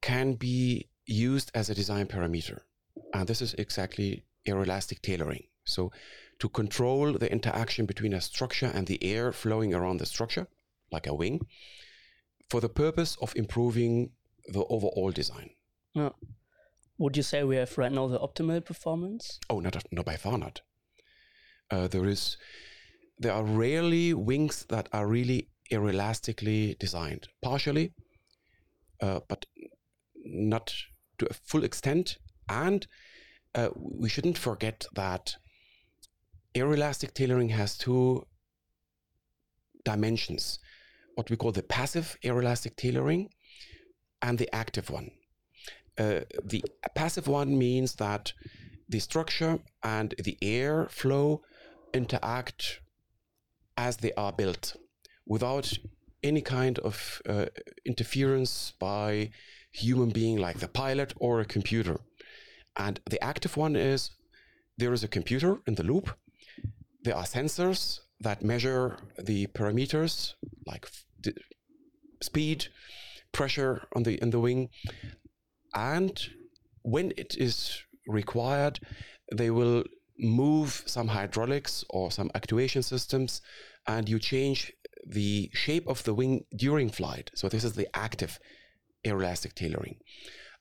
[0.00, 2.60] can be used as a design parameter.
[3.12, 5.46] And this is exactly aeroelastic tailoring.
[5.64, 5.90] So
[6.38, 10.46] to control the interaction between a structure and the air flowing around the structure,
[10.92, 11.40] like a wing,
[12.48, 14.10] for the purpose of improving
[14.52, 15.50] the overall design.
[15.94, 16.10] Yeah.
[16.98, 19.38] Would you say we have right now the optimal performance?
[19.50, 20.62] Oh, not, not by far not.
[21.70, 22.36] Uh, there is,
[23.18, 27.92] there are rarely wings that are really aeroelastically designed, partially,
[29.00, 29.46] uh, but
[30.24, 30.72] not
[31.18, 32.18] to a full extent.
[32.48, 32.86] And
[33.54, 35.36] uh, we shouldn't forget that
[36.54, 38.26] aeroelastic tailoring has two
[39.84, 40.58] dimensions
[41.18, 43.28] what we call the passive aeroelastic tailoring
[44.22, 45.10] and the active one.
[45.98, 46.62] Uh, the
[46.94, 48.32] passive one means that
[48.88, 51.42] the structure and the air flow
[51.92, 52.78] interact
[53.76, 54.76] as they are built
[55.26, 55.72] without
[56.22, 57.46] any kind of uh,
[57.84, 59.30] interference by
[59.72, 61.98] human being like the pilot or a computer.
[62.76, 64.12] And the active one is
[64.76, 66.16] there is a computer in the loop.
[67.08, 70.34] There are sensors that measure the parameters
[70.66, 70.86] like
[72.20, 72.66] speed,
[73.32, 74.68] pressure on the in the wing,
[75.74, 76.12] and
[76.82, 78.80] when it is required,
[79.34, 79.84] they will
[80.18, 83.40] move some hydraulics or some actuation systems,
[83.86, 84.74] and you change
[85.06, 87.30] the shape of the wing during flight.
[87.34, 88.38] So this is the active
[89.06, 89.96] aeroelastic tailoring.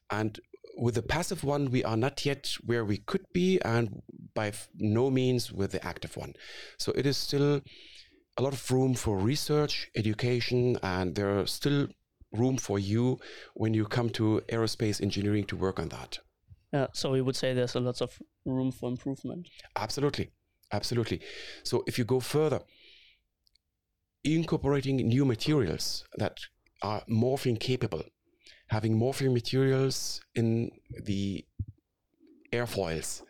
[0.10, 0.40] And
[0.78, 4.02] with the passive one, we are not yet where we could be, and
[4.34, 6.34] by no means with the active one.
[6.78, 7.62] So it is still
[8.38, 11.88] a lot of room for research, education, and there are still
[12.32, 13.20] room for you
[13.56, 16.20] when you come to aerospace engineering to work on that.
[16.72, 19.48] Yeah, so we would say there's a lot of room for improvement.
[19.76, 20.32] Absolutely,
[20.72, 21.22] absolutely.
[21.64, 22.60] So if you go further,
[24.24, 26.40] incorporating new materials that
[26.84, 28.04] are morphing capable,
[28.70, 30.72] having morphing materials in
[31.04, 31.46] the
[32.52, 33.22] airfoils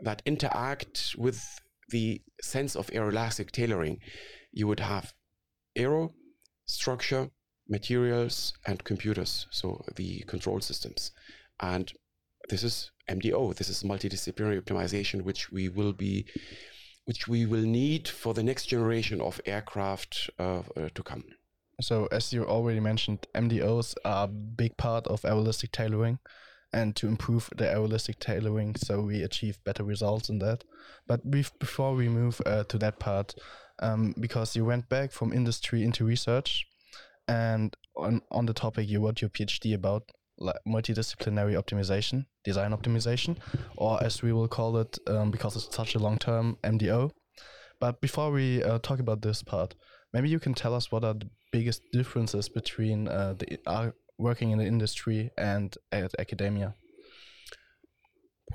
[0.00, 1.42] that interact with
[1.90, 3.98] the sense of aeroelastic tailoring,
[4.52, 5.12] you would have
[5.76, 6.14] aero,
[6.66, 7.30] structure,
[7.68, 11.12] materials, and computers, so the control systems.
[11.60, 11.92] And
[12.48, 16.26] this is MDO, this is multidisciplinary optimization, which we will be
[17.04, 21.24] which we will need for the next generation of aircraft uh, uh, to come.
[21.80, 26.18] So, as you already mentioned, MDOs are a big part of aeroelastic tailoring,
[26.72, 30.64] and to improve the aeroelastic tailoring, so we achieve better results in that.
[31.06, 33.34] But before we move uh, to that part,
[33.80, 36.66] um, because you went back from industry into research,
[37.28, 43.36] and on on the topic you wrote your PhD about like multidisciplinary optimization, design optimization,
[43.76, 47.10] or as we will call it um, because it's such a long term, MDO.
[47.80, 49.74] But before we uh, talk about this part,
[50.12, 54.50] maybe you can tell us what are the biggest differences between uh, the uh, working
[54.50, 56.74] in the industry and at academia.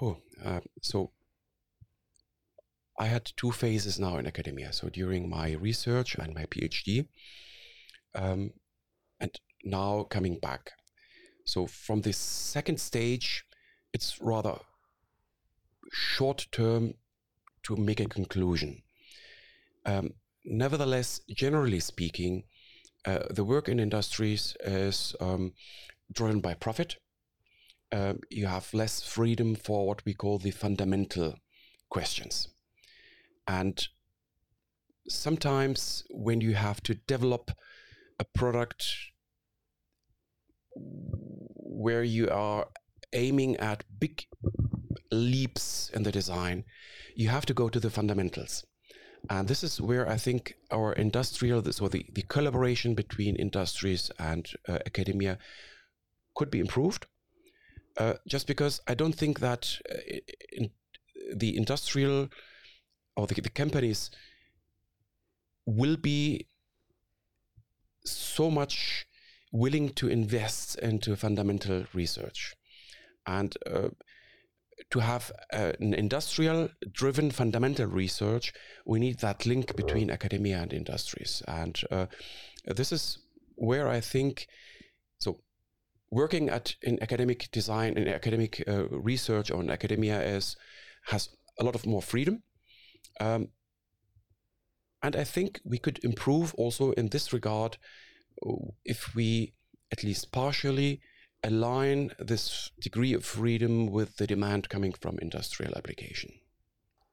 [0.02, 1.12] Oh, uh, so
[3.00, 4.74] I had two phases now in academia.
[4.74, 7.08] So during my research and my PhD,
[8.16, 8.52] um,
[9.20, 9.32] and
[9.64, 10.72] now coming back.
[11.46, 13.46] So from this second stage,
[13.94, 14.60] it's rather
[15.92, 16.96] short term
[17.64, 18.82] to make a conclusion.
[19.86, 20.14] Um,
[20.46, 22.44] nevertheless, generally speaking,
[23.06, 25.54] uh, the work in industries is um,
[26.12, 26.98] driven by profit.
[27.92, 31.36] Um, you have less freedom for what we call the fundamental
[31.90, 32.48] questions.
[33.48, 33.88] And
[35.08, 37.52] sometimes when you have to develop
[38.20, 38.86] a product
[40.76, 42.68] where you are
[43.12, 44.26] aiming at big
[45.12, 46.64] leaps in the design,
[47.16, 48.66] you have to go to the fundamentals.
[49.30, 54.50] And this is where I think our industrial, so the, the collaboration between industries and
[54.68, 55.38] uh, academia
[56.36, 57.06] could be improved.
[57.98, 60.18] Uh, just because I don't think that uh,
[60.52, 60.72] in
[61.34, 62.30] the industrial
[63.16, 64.10] or the, the companies
[65.66, 66.48] will be
[68.04, 69.06] so much
[69.52, 72.56] willing to invest into fundamental research
[73.26, 73.90] and uh,
[74.92, 78.54] to have uh, an industrial driven fundamental research
[78.86, 81.42] we need that link between academia and industries.
[81.48, 82.06] And uh,
[82.66, 83.20] this is
[83.56, 84.48] where i think
[85.20, 85.40] so
[86.10, 90.56] working at in academic design in academic uh, research on academia is
[91.06, 92.42] has a lot of more freedom.
[93.20, 93.50] Um,
[95.04, 97.78] and i think we could improve also in this regard
[98.84, 99.54] if we
[99.92, 101.00] at least partially
[101.44, 106.32] align this degree of freedom with the demand coming from industrial application.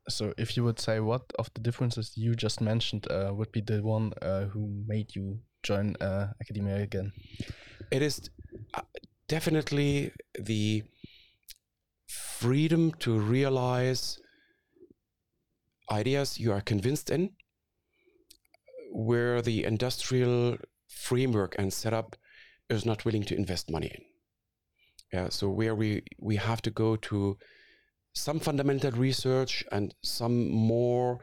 [0.08, 3.60] So, if you would say what of the differences you just mentioned uh, would be
[3.60, 7.12] the one uh, who made you join uh, academia again?
[7.90, 8.30] It is
[8.74, 8.82] uh,
[9.28, 10.82] definitely the
[12.06, 14.18] freedom to realize
[15.90, 17.30] ideas you are convinced in,
[18.92, 20.56] where the industrial
[20.88, 22.16] framework and setup
[22.68, 24.09] is not willing to invest money in.
[25.12, 27.36] Yeah, so where we we have to go to
[28.12, 31.20] some fundamental research and some more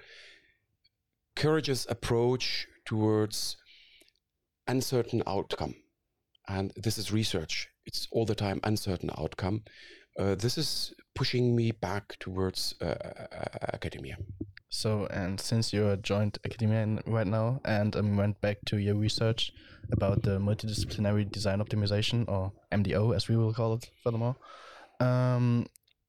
[1.36, 3.58] courageous approach towards
[4.68, 5.76] uncertain outcome.
[6.48, 7.68] And this is research.
[7.86, 9.64] It's all the time uncertain outcome.
[10.20, 12.96] Uh, this is pushing me back towards uh,
[13.74, 14.18] academia.
[14.70, 19.52] So, and since you're joined academia right now and um, went back to your research
[19.92, 24.36] about the multidisciplinary design optimization, or MDO as we will call it furthermore,
[25.00, 25.68] um,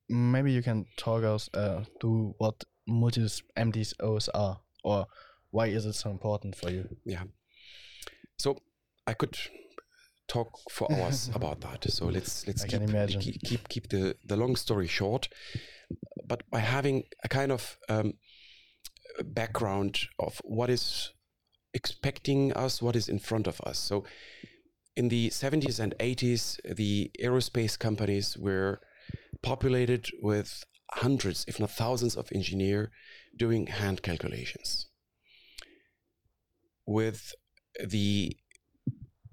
[0.08, 5.06] maybe you can talk us uh, through what multidis MDOs are, or
[5.50, 6.88] why is it so important for you?
[7.04, 7.22] Yeah.
[8.38, 8.58] So
[9.06, 9.38] I could
[10.26, 11.90] talk for hours about that.
[11.90, 12.80] So let's let's keep,
[13.20, 15.28] keep, keep keep the the long story short.
[16.26, 18.14] but by having a kind of um,
[19.24, 21.12] background of what is
[21.74, 23.78] expecting us, what is in front of us.
[23.78, 24.04] So,
[24.96, 28.80] in the 70s and 80s, the aerospace companies were
[29.42, 32.88] populated with hundreds, if not thousands, of engineers
[33.36, 34.86] doing hand calculations.
[36.84, 37.32] With
[37.84, 38.36] the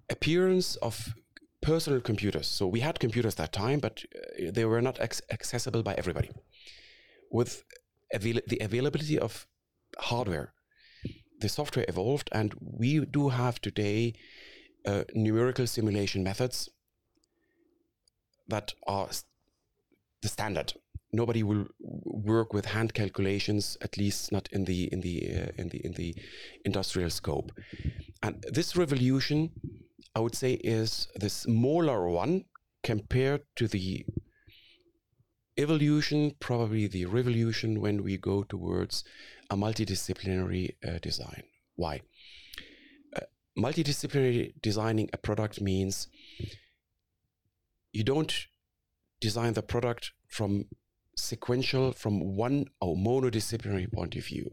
[0.10, 1.16] appearance of
[1.62, 5.96] personal computers, so we had computers that time, but uh, they were not accessible by
[5.96, 6.30] everybody.
[7.32, 7.64] With
[8.14, 9.48] the availability of
[10.00, 10.54] hardware,
[11.40, 14.14] the software evolved, and we do have today
[14.86, 16.70] uh, numerical simulation methods
[18.48, 19.10] that are
[20.22, 20.74] the standard.
[21.12, 25.70] Nobody will work with hand calculations, at least not in the in the uh, in
[25.70, 26.16] the in the
[26.66, 27.52] industrial scope.
[28.22, 29.52] And this revolution,
[30.14, 32.46] I would say, is the smaller one
[32.84, 34.06] compared to the
[35.58, 39.04] evolution, probably the revolution when we go towards
[39.50, 41.44] a multidisciplinary uh, design.
[41.76, 42.02] Why?
[43.16, 43.22] Uh,
[43.58, 46.08] multidisciplinary designing a product means
[47.92, 48.48] you don't
[49.20, 50.66] design the product from
[51.16, 54.52] sequential, from one or monodisciplinary point of view.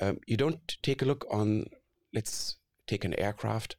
[0.00, 1.66] Um, you don't take a look on,
[2.14, 3.76] let's take an aircraft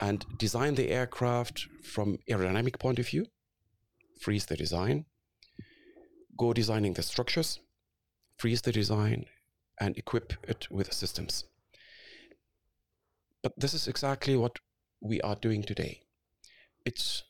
[0.00, 3.26] and design the aircraft from aerodynamic point of view,
[4.20, 5.04] freeze the design,
[6.38, 7.60] go designing the structures,
[8.42, 9.26] freeze the design,
[9.80, 11.44] and equip it with systems.
[13.40, 14.58] But this is exactly what
[15.00, 16.02] we are doing today.
[16.84, 17.22] It's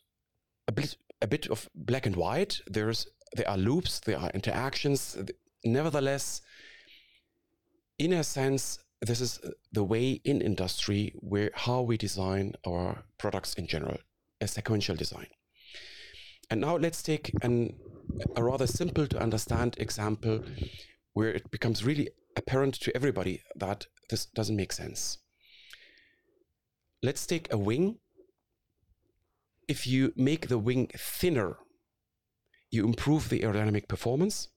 [0.67, 2.61] a bit, a bit of black and white.
[2.65, 3.05] There's
[3.35, 5.15] there are loops, there are interactions.
[5.63, 6.41] Nevertheless,
[7.99, 9.39] in a sense, this is
[9.71, 13.97] the way in industry where how we design our products in general,
[14.41, 15.27] a sequential design.
[16.49, 17.75] And now let's take an,
[18.35, 20.43] a rather simple to understand example
[21.13, 25.19] where it becomes really apparent to everybody that this doesn't make sense.
[27.01, 27.99] Let's take a wing.
[29.67, 31.57] If you make the wing thinner,
[32.71, 34.49] you improve the aerodynamic performance,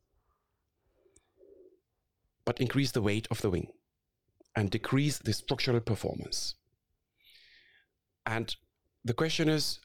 [2.44, 3.68] but increase the weight of the wing
[4.54, 6.54] and decrease the structural performance.
[8.24, 8.54] And
[9.04, 9.78] the question is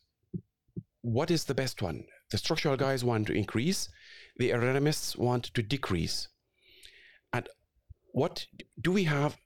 [1.01, 2.05] what is the best one?
[2.31, 3.89] The structural guys want to increase,
[4.37, 6.27] the aerodynamists want to decrease.
[7.33, 7.47] And
[8.11, 8.45] what
[8.79, 9.37] do we have?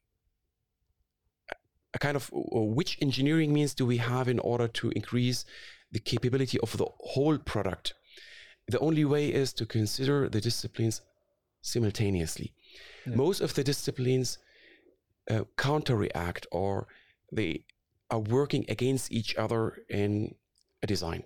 [1.94, 5.46] A kind of which engineering means do we have in order to increase
[5.92, 7.94] the capability of the whole product?
[8.68, 11.02] The only way is to consider the disciplines
[11.62, 12.54] simultaneously.
[13.06, 13.16] Yeah.
[13.16, 14.40] Most of the disciplines
[15.30, 16.88] uh, counter react or
[17.32, 17.66] they
[18.10, 20.36] are working against each other in
[20.84, 21.24] a design.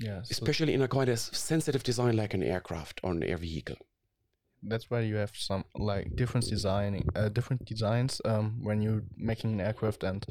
[0.00, 3.76] Yeah, especially in a quite a sensitive design like an aircraft or an air vehicle.
[4.62, 9.52] That's why you have some like different designing, uh, different designs um, when you're making
[9.54, 10.24] an aircraft, and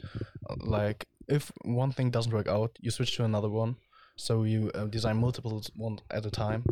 [0.50, 3.76] uh, like if one thing doesn't work out, you switch to another one.
[4.16, 6.64] So you uh, design multiple one at a time.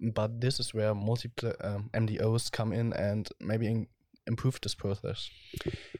[0.00, 3.86] But this is where multiple um, MDOs come in and maybe in
[4.26, 5.30] improve this process.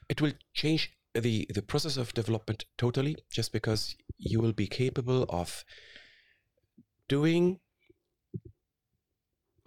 [0.09, 5.24] It will change the the process of development totally, just because you will be capable
[5.28, 5.64] of
[7.09, 7.59] doing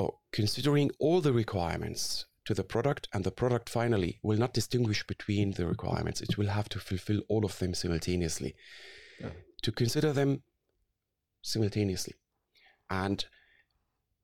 [0.01, 5.05] or considering all the requirements to the product and the product finally will not distinguish
[5.05, 8.55] between the requirements it will have to fulfill all of them simultaneously
[9.19, 9.29] yeah.
[9.61, 10.41] to consider them
[11.41, 12.15] simultaneously
[12.89, 13.25] and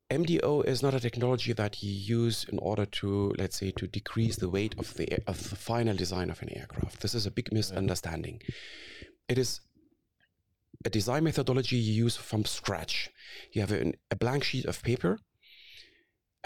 [0.10, 4.38] MDO is not a technology that you use in order to, let's say, to decrease
[4.38, 7.02] the weight of the of the final design of an aircraft.
[7.02, 8.42] This is a big misunderstanding.
[9.28, 9.60] It is
[10.86, 13.10] a design methodology you use from scratch.
[13.52, 15.20] You have an, a blank sheet of paper,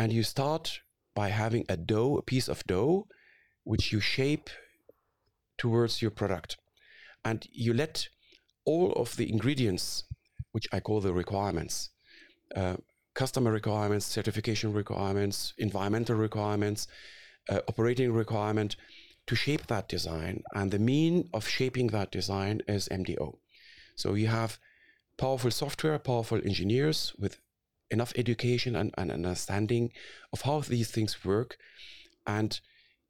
[0.01, 0.81] and you start
[1.13, 3.05] by having a dough, a piece of dough,
[3.63, 4.49] which you shape
[5.59, 6.57] towards your product.
[7.23, 8.07] And you let
[8.65, 10.05] all of the ingredients,
[10.53, 11.91] which I call the requirements,
[12.55, 12.77] uh,
[13.13, 16.87] customer requirements, certification requirements, environmental requirements,
[17.47, 18.77] uh, operating requirement,
[19.27, 20.41] to shape that design.
[20.55, 23.37] And the mean of shaping that design is MDO.
[23.95, 24.57] So you have
[25.19, 27.37] powerful software, powerful engineers with
[27.91, 29.91] enough education and, and understanding
[30.33, 31.57] of how these things work.
[32.25, 32.59] And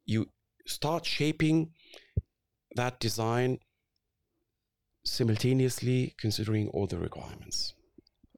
[0.04, 0.28] you
[0.66, 1.70] start shaping
[2.76, 3.58] that design
[5.04, 7.74] simultaneously considering all the requirements.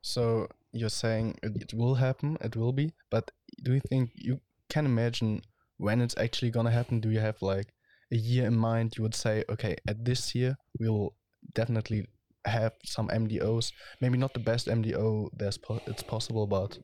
[0.02, 3.30] So you're saying it will happen, it will be, but
[3.62, 5.42] do you think you can imagine
[5.78, 7.00] when it's actually gonna happen?
[7.00, 7.68] Do you have like
[8.12, 8.94] a year in mind?
[8.96, 11.14] You would say, okay, at this year we will
[11.54, 12.06] definitely
[12.46, 13.72] have some MDOs.
[14.00, 16.78] Maybe not the best MDO there's po- it's possible, but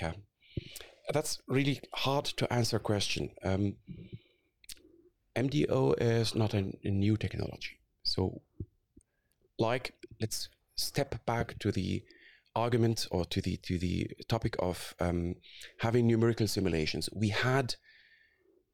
[0.00, 0.12] yeah,
[1.12, 3.30] That's really hard to answer question.
[3.44, 3.76] Um,
[5.36, 7.78] MDO is not a, a new technology.
[8.02, 8.42] So,
[9.58, 12.02] like, let's step back to the
[12.54, 15.36] argument or to the to the topic of um,
[15.78, 17.08] having numerical simulations.
[17.14, 17.74] We had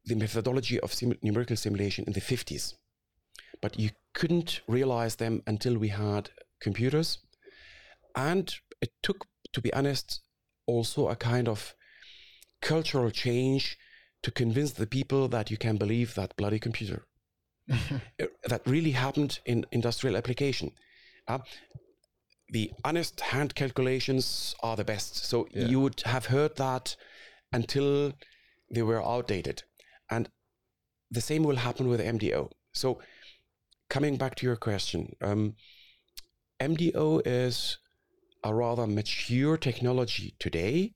[0.05, 2.73] the methodology of numerical simulation in the 50s,
[3.61, 7.19] but you couldn't realize them until we had computers,
[8.15, 10.21] and it took, to be honest,
[10.65, 11.73] also a kind of
[12.61, 13.77] cultural change
[14.23, 17.05] to convince the people that you can believe that bloody computer.
[18.51, 20.71] That really happened in industrial application.
[21.27, 21.39] Uh,
[22.51, 25.15] the honest hand calculations are the best.
[25.15, 25.67] So Yeah.
[25.67, 26.97] you would have heard that
[27.53, 28.13] until
[28.73, 29.63] they were outdated.
[30.09, 30.29] And
[31.11, 32.51] the same will happen with MDO.
[32.73, 32.99] So
[33.89, 35.55] coming back to your question, um,
[36.59, 37.77] MDO is
[38.43, 40.93] a rather mature technology today,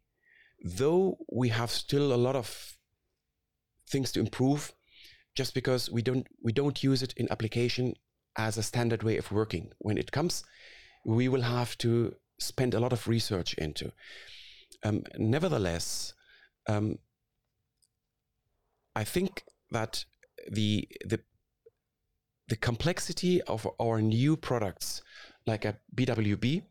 [0.63, 2.77] though we have still a lot of
[3.89, 4.73] things to improve
[5.35, 7.93] just because we don't we don't use it in application
[8.37, 9.71] as a standard way of working.
[9.79, 10.43] When it comes,
[11.05, 13.91] we will have to spend a lot of research into.
[14.83, 16.13] Um, nevertheless,
[16.67, 16.99] um,
[18.95, 20.05] I think that
[20.51, 21.19] the the
[22.53, 25.01] the complexity of our new products,
[25.47, 26.61] like a BWB,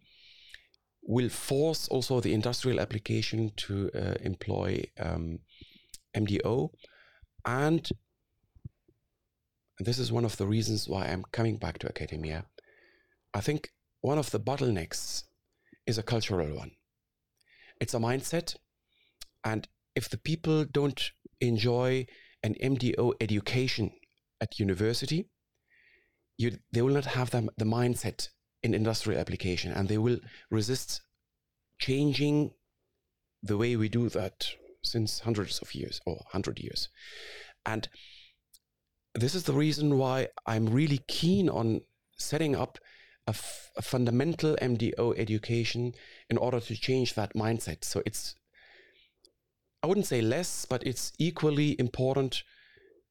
[1.02, 5.40] will force also the industrial application to uh, employ um,
[6.14, 6.70] MDO,
[7.44, 7.90] and
[9.80, 12.44] this is one of the reasons why I'm coming back to academia.
[13.34, 13.72] I think
[14.02, 15.24] one of the bottlenecks
[15.84, 16.70] is a cultural one.
[17.80, 18.54] It's a mindset,
[19.42, 19.66] and
[19.96, 21.10] if the people don't
[21.40, 22.06] enjoy
[22.44, 23.90] an MDO education
[24.40, 25.31] at university,
[26.36, 28.28] you, they will not have the, the mindset
[28.62, 30.18] in industrial application, and they will
[30.50, 31.02] resist
[31.78, 32.52] changing
[33.42, 34.46] the way we do that
[34.82, 36.88] since hundreds of years or hundred years.
[37.66, 37.88] And
[39.14, 41.82] this is the reason why I'm really keen on
[42.16, 42.78] setting up
[43.26, 45.92] a, f- a fundamental MDO education
[46.30, 47.84] in order to change that mindset.
[47.84, 48.34] So it's,
[49.82, 52.42] I wouldn't say less, but it's equally important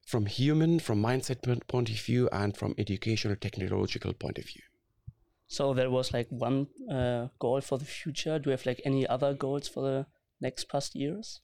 [0.06, 4.62] from human, from mindset point of view, and from educational technological point of view.
[5.46, 8.38] So there was like one uh, goal for the future.
[8.38, 10.06] Do you have like any other goals for the
[10.40, 11.40] next past years?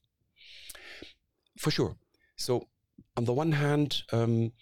[1.57, 1.95] For sure.
[2.35, 2.69] So,
[3.15, 4.53] on the one hand, um,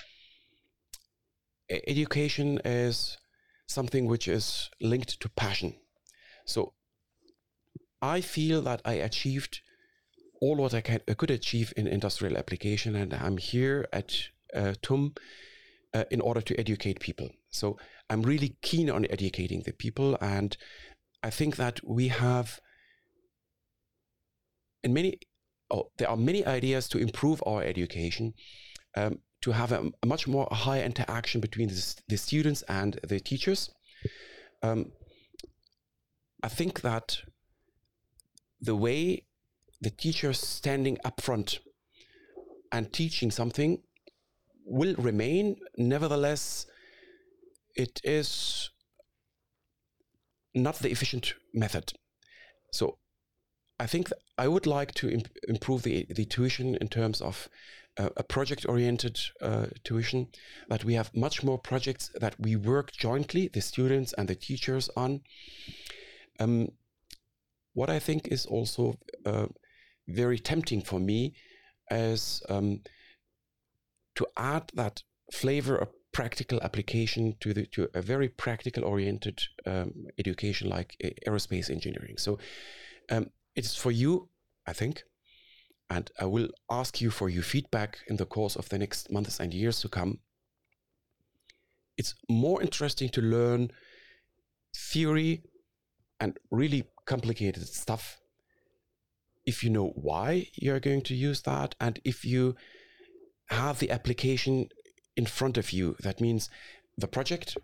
[1.69, 3.17] education is
[3.67, 5.75] something which is linked to passion.
[6.45, 6.73] So,
[8.01, 9.61] I feel that I achieved
[10.41, 14.15] all what I, can, I could achieve in industrial application, and I'm here at
[14.53, 15.13] uh, TUM
[15.93, 17.29] uh, in order to educate people.
[17.49, 17.77] So,
[18.09, 20.55] I'm really keen on educating the people, and
[21.23, 22.61] I think that we have
[24.83, 25.19] in many
[25.71, 28.33] oh, there are many ideas to improve our education,
[28.95, 33.19] um, to have a, a much more high interaction between the, the students and the
[33.19, 33.69] teachers.
[34.63, 34.91] Um,
[36.43, 37.19] I think that
[38.61, 39.25] the way
[39.81, 41.59] the teacher standing up front
[42.71, 43.81] and teaching something
[44.65, 45.57] will remain.
[45.77, 46.65] Nevertheless,
[47.75, 48.71] it is
[50.53, 51.93] not the efficient method.
[52.71, 52.97] So
[53.79, 57.47] I think th- I would like to imp- improve the, the tuition in terms of
[57.97, 60.27] uh, a project oriented uh, tuition,
[60.69, 64.89] that we have much more projects that we work jointly, the students and the teachers,
[64.95, 65.21] on.
[66.39, 66.69] Um,
[67.73, 69.47] what I think is also uh,
[70.07, 71.33] very tempting for me
[71.91, 72.81] is um,
[74.15, 79.91] to add that flavor of practical application to the to a very practical oriented um,
[80.17, 80.95] education like
[81.27, 82.17] aerospace engineering.
[82.17, 82.39] So
[83.11, 84.29] um, it is for you,
[84.65, 85.03] I think,
[85.89, 89.39] and I will ask you for your feedback in the course of the next months
[89.39, 90.19] and years to come.
[91.97, 93.71] It's more interesting to learn
[94.75, 95.43] theory
[96.19, 98.19] and really complicated stuff
[99.47, 102.55] if you know why you're going to use that and if you
[103.49, 104.69] have the application
[105.15, 105.95] in front of you.
[106.01, 106.49] That means
[106.97, 107.57] the project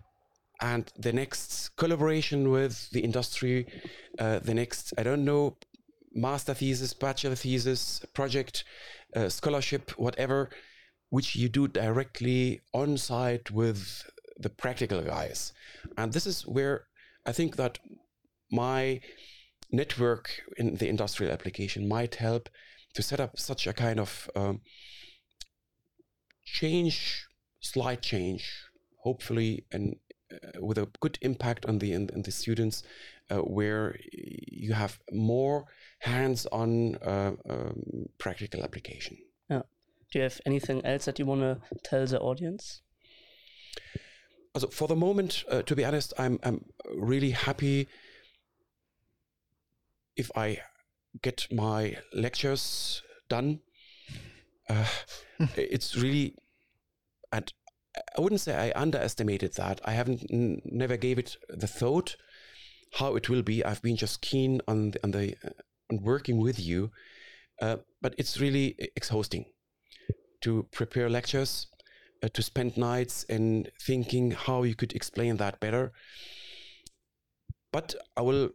[0.62, 3.68] and the next collaboration with the industry,
[4.18, 5.58] uh, the next, I don't know,
[6.14, 8.64] master thesis, bachelor thesis, project,
[9.16, 10.50] uh, scholarship, whatever,
[11.10, 14.04] which you do directly on site with
[14.38, 15.54] the practical guys.
[15.98, 16.86] And this is where
[17.26, 17.80] I think that
[18.52, 19.02] my
[19.74, 22.48] network in the industrial application might help
[22.94, 24.62] to set up such a kind of um,
[26.46, 27.28] change,
[27.60, 28.50] slight change,
[29.04, 30.00] hopefully an
[30.60, 32.84] with a good impact on the on, on the students,
[33.30, 35.66] uh, where you have more
[36.00, 39.18] hands-on uh, um, practical application.
[39.50, 39.62] Yeah.
[40.12, 42.82] Do you have anything else that you want to tell the audience?
[44.56, 46.66] Also, for the moment, uh, to be honest, I'm I'm
[46.96, 47.88] really happy
[50.16, 50.60] if I
[51.22, 53.60] get my lectures done.
[54.70, 54.86] Uh,
[55.56, 56.36] it's really,
[57.32, 57.52] and
[58.18, 59.82] I wouldn't say I underestimated that.
[59.86, 62.16] I haven't n- never gave it the thought
[62.94, 63.64] how it will be.
[63.66, 65.50] I've been just keen on the, on the uh,
[65.92, 66.92] on working with you,
[67.62, 69.46] uh, but it's really exhausting
[70.42, 71.68] to prepare lectures,
[72.22, 75.92] uh, to spend nights in thinking how you could explain that better.
[77.72, 78.52] But I will.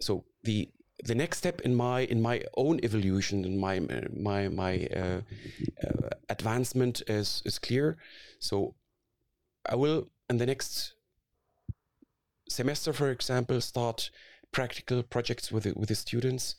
[0.00, 0.68] So the
[1.04, 3.80] the next step in my in my own evolution in my
[4.12, 5.20] my my uh,
[5.86, 7.96] uh, advancement is is clear.
[8.38, 8.74] So
[9.68, 10.94] i will in the next
[12.48, 14.10] semester for example start
[14.52, 16.54] practical projects with the, with the students.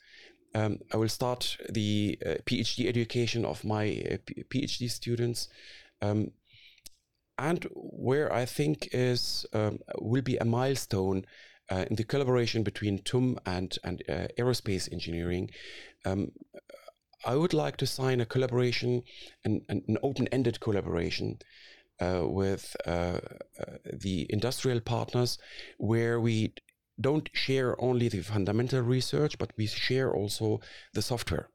[0.54, 4.16] Um, i will start the uh, phd education of my uh,
[4.50, 5.48] phd students.
[6.00, 6.30] Um,
[7.38, 11.24] and where i think is um, will be a milestone
[11.70, 15.50] uh, in the collaboration between TUM and, and uh, aerospace engineering,
[16.04, 16.32] um,
[17.24, 19.02] I would like to sign a collaboration,
[19.44, 21.38] an, an open-ended collaboration
[22.00, 23.18] uh, with uh, uh,
[23.92, 25.38] the industrial partners,
[25.78, 26.54] where we
[27.00, 30.60] don't share only the fundamental research, but we share also
[30.94, 31.48] the software.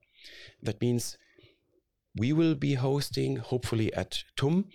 [0.61, 1.17] That means
[2.15, 4.65] we will be hosting, hopefully at TUM,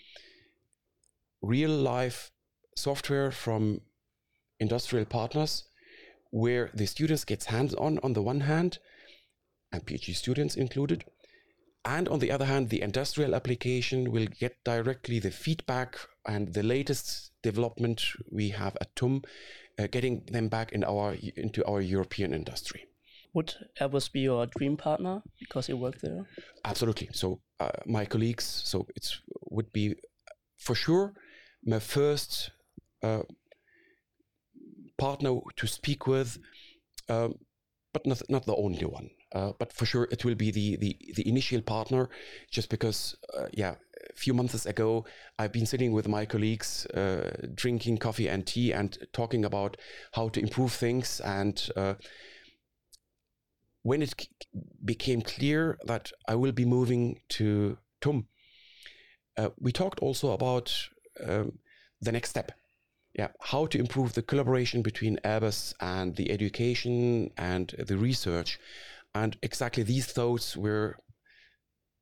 [1.42, 2.30] real life
[2.76, 3.80] software from
[4.60, 5.64] industrial partners
[6.30, 8.78] where the students gets hands-on on the one hand
[9.72, 11.04] and phd students included
[11.84, 15.96] and on the other hand the industrial application will get directly the feedback
[16.26, 19.22] and the latest development we have at tum
[19.78, 22.84] uh, getting them back in our into our european industry.
[23.34, 26.26] Would airbus be your dream partner because you work there?
[26.64, 27.10] Absolutely.
[27.12, 29.06] So uh, my colleagues so it
[29.50, 29.94] would be
[30.58, 31.14] for sure
[31.64, 32.50] my first
[33.02, 33.22] uh,
[34.98, 36.38] partner to speak with,
[37.08, 37.34] um,
[37.92, 39.10] but not, not the only one.
[39.34, 42.08] Uh, but for sure, it will be the the, the initial partner,
[42.50, 43.74] just because, uh, yeah,
[44.10, 45.04] a few months ago,
[45.38, 49.76] I've been sitting with my colleagues, uh, drinking coffee and tea, and talking about
[50.12, 51.20] how to improve things.
[51.20, 51.94] And uh,
[53.82, 54.28] when it
[54.84, 58.28] became clear that I will be moving to TUM,
[59.36, 60.74] uh, we talked also about
[61.26, 61.58] um,
[62.00, 62.52] the next step
[63.18, 68.60] yeah, how to improve the collaboration between Airbus and the education and the research.
[69.12, 70.96] And exactly these thoughts were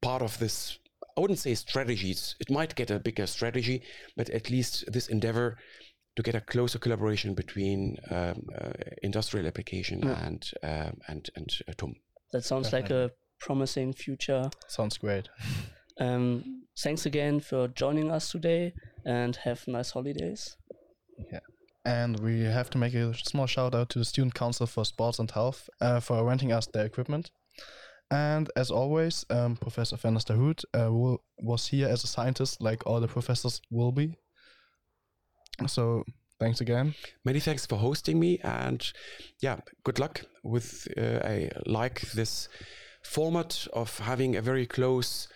[0.03, 0.79] part of this.
[1.17, 2.37] I wouldn't say strategies.
[2.39, 3.83] It might get a bigger strategy,
[4.15, 5.57] but at least this endeavor
[6.17, 10.27] to get a closer collaboration between um, uh, industrial application yeah.
[10.27, 11.95] and um, and and uh, TUM.
[12.33, 12.97] That sounds Definitely.
[12.97, 14.51] like a promising future.
[14.69, 15.29] Sounds great.
[15.99, 18.75] um, thanks again for joining us today,
[19.07, 20.57] and have nice holidays.
[21.33, 21.41] Yeah.
[21.85, 25.19] And we have to make a small shout out to the Student Council for Sports
[25.19, 27.31] and Health uh, for renting us their equipment.
[28.11, 33.01] And as always, um, Professor Daoud uh, will, was here as a scientist, like all
[33.01, 34.17] the professors will be.
[35.67, 36.05] So
[36.39, 36.95] thanks again.
[37.25, 38.93] Many thanks for hosting me, and
[39.41, 40.87] yeah, good luck with.
[40.97, 42.49] Uh, I like this
[43.03, 45.29] format of having a very close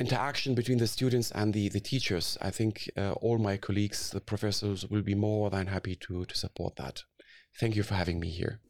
[0.00, 4.20] interaction between the students and the, the teachers, I think uh, all my colleagues, the
[4.20, 7.04] professors, will be more than happy to, to support that.
[7.58, 8.60] Thank you for having me here.